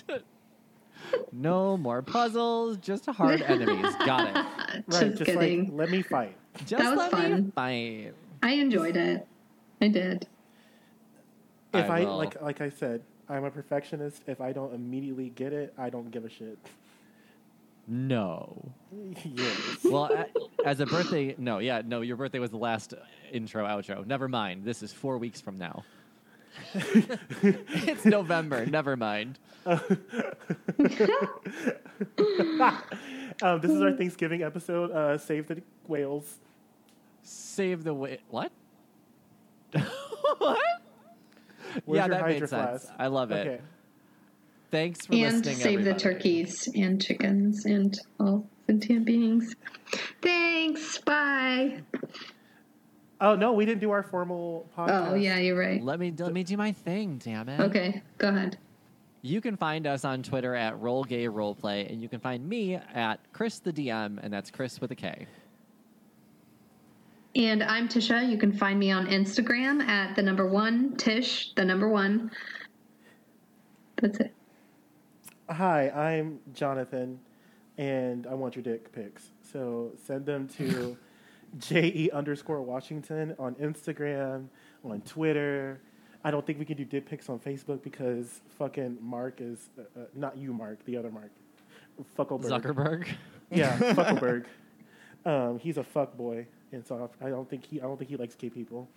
[1.32, 3.94] no more puzzles, just hard enemies.
[4.04, 4.34] Got it.
[4.34, 5.64] Right, Just just kidding.
[5.64, 6.36] like, let me fight.
[6.66, 7.52] Just That was let me fun.
[7.54, 8.12] fight.
[8.42, 9.26] I enjoyed it.
[9.80, 10.26] I did.
[11.72, 14.22] If I I, like like I said, I'm a perfectionist.
[14.26, 16.58] If I don't immediately get it, I don't give a shit.
[17.90, 18.72] No.
[19.24, 19.78] yes.
[19.84, 20.26] Well, a-
[20.66, 22.94] as a birthday, no, yeah, no, your birthday was the last
[23.32, 24.06] intro outro.
[24.06, 24.64] Never mind.
[24.64, 25.82] This is four weeks from now.
[26.74, 28.64] it's November.
[28.66, 29.38] Never mind.
[33.42, 34.90] Um, this is our Thanksgiving episode.
[34.90, 36.38] Uh, Save the whales.
[37.22, 38.18] Save the way.
[38.28, 38.52] What?
[39.72, 39.82] what?
[41.84, 42.82] Where's yeah, that made Hydro sense.
[42.82, 42.88] Flask?
[42.98, 43.46] I love it.
[43.46, 43.60] Okay.
[44.70, 45.56] Thanks for and listening.
[45.56, 49.54] save the turkeys and chickens and all sentient beings.
[50.22, 50.98] Thanks.
[50.98, 51.82] Bye.
[53.20, 55.10] Oh no, we didn't do our formal oh, podcast.
[55.10, 55.82] Oh yeah, you're right.
[55.82, 57.20] Let me let me do my thing.
[57.22, 57.60] Damn it.
[57.60, 58.58] Okay, go ahead.
[59.22, 62.74] You can find us on Twitter at Roll Gay Roleplay, and you can find me
[62.74, 65.26] at Chris the DM, and that's Chris with a K.
[67.36, 68.28] And I'm Tisha.
[68.28, 72.30] You can find me on Instagram at the number one Tish, the number one.
[74.00, 74.34] That's it.
[75.50, 77.18] Hi, I'm Jonathan,
[77.76, 79.30] and I want your dick pics.
[79.42, 80.96] So send them to
[81.58, 84.46] je underscore Washington on Instagram,
[84.84, 85.80] on Twitter.
[86.22, 89.82] I don't think we can do dick pics on Facebook because fucking Mark is uh,
[90.00, 91.32] uh, not you, Mark, the other Mark,
[92.16, 92.62] Fuckleberg.
[92.62, 93.08] Zuckerberg.
[93.52, 94.44] Yeah, Fuckleberg.
[95.26, 98.16] Um, he's a fuck boy, and so I don't think he I don't think he
[98.16, 98.88] likes gay people.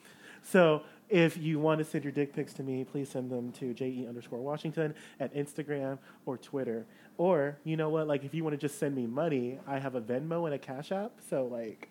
[0.44, 3.74] So if you want to send your dick pics to me, please send them to
[3.74, 6.86] je underscore Washington at Instagram or Twitter.
[7.18, 8.08] Or you know what?
[8.08, 10.60] Like if you want to just send me money, I have a Venmo and a
[10.60, 11.12] Cash App.
[11.30, 11.89] So like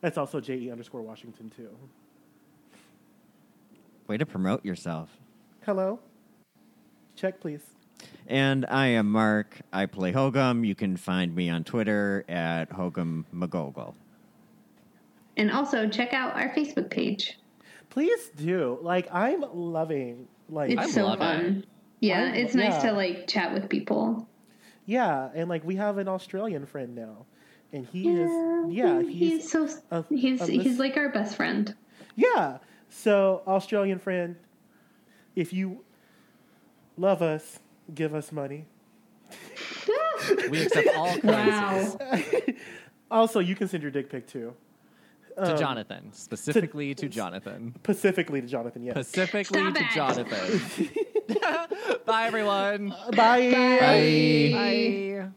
[0.00, 1.70] that's also je underscore Washington too.
[4.06, 5.10] Way to promote yourself.
[5.64, 6.00] Hello.
[7.16, 7.62] Check please.
[8.26, 9.60] And I am Mark.
[9.72, 10.66] I play Hogum.
[10.66, 13.94] You can find me on Twitter at Hogum McGogol.
[15.36, 17.38] And also check out our Facebook page.
[17.90, 18.78] Please do.
[18.82, 21.64] Like I'm loving like It's I so love fun.
[22.00, 22.90] Yeah, I- it's nice yeah.
[22.90, 24.28] to like chat with people.
[24.86, 27.26] yeah, and like we have an Australian friend now.
[27.72, 29.12] And he Yeah, is yeah, he's,
[29.42, 31.74] he's, so a- he's a he's like our best friend.
[32.16, 32.58] Yeah.
[32.90, 34.36] So, Australian friend,
[35.36, 35.84] if you
[36.96, 37.58] love us,
[37.94, 38.64] give us money.
[40.50, 42.56] We accept all currencies.
[43.10, 44.54] Also, you can send your dick pic too.
[45.44, 47.74] To Um, Jonathan, specifically to Jonathan.
[47.82, 49.08] Specifically to Jonathan, yes.
[49.08, 49.90] Specifically Stop to it.
[49.94, 50.90] Jonathan.
[52.06, 52.88] Bye, everyone.
[53.14, 53.50] Bye.
[53.50, 54.50] Bye.
[54.52, 55.28] Bye.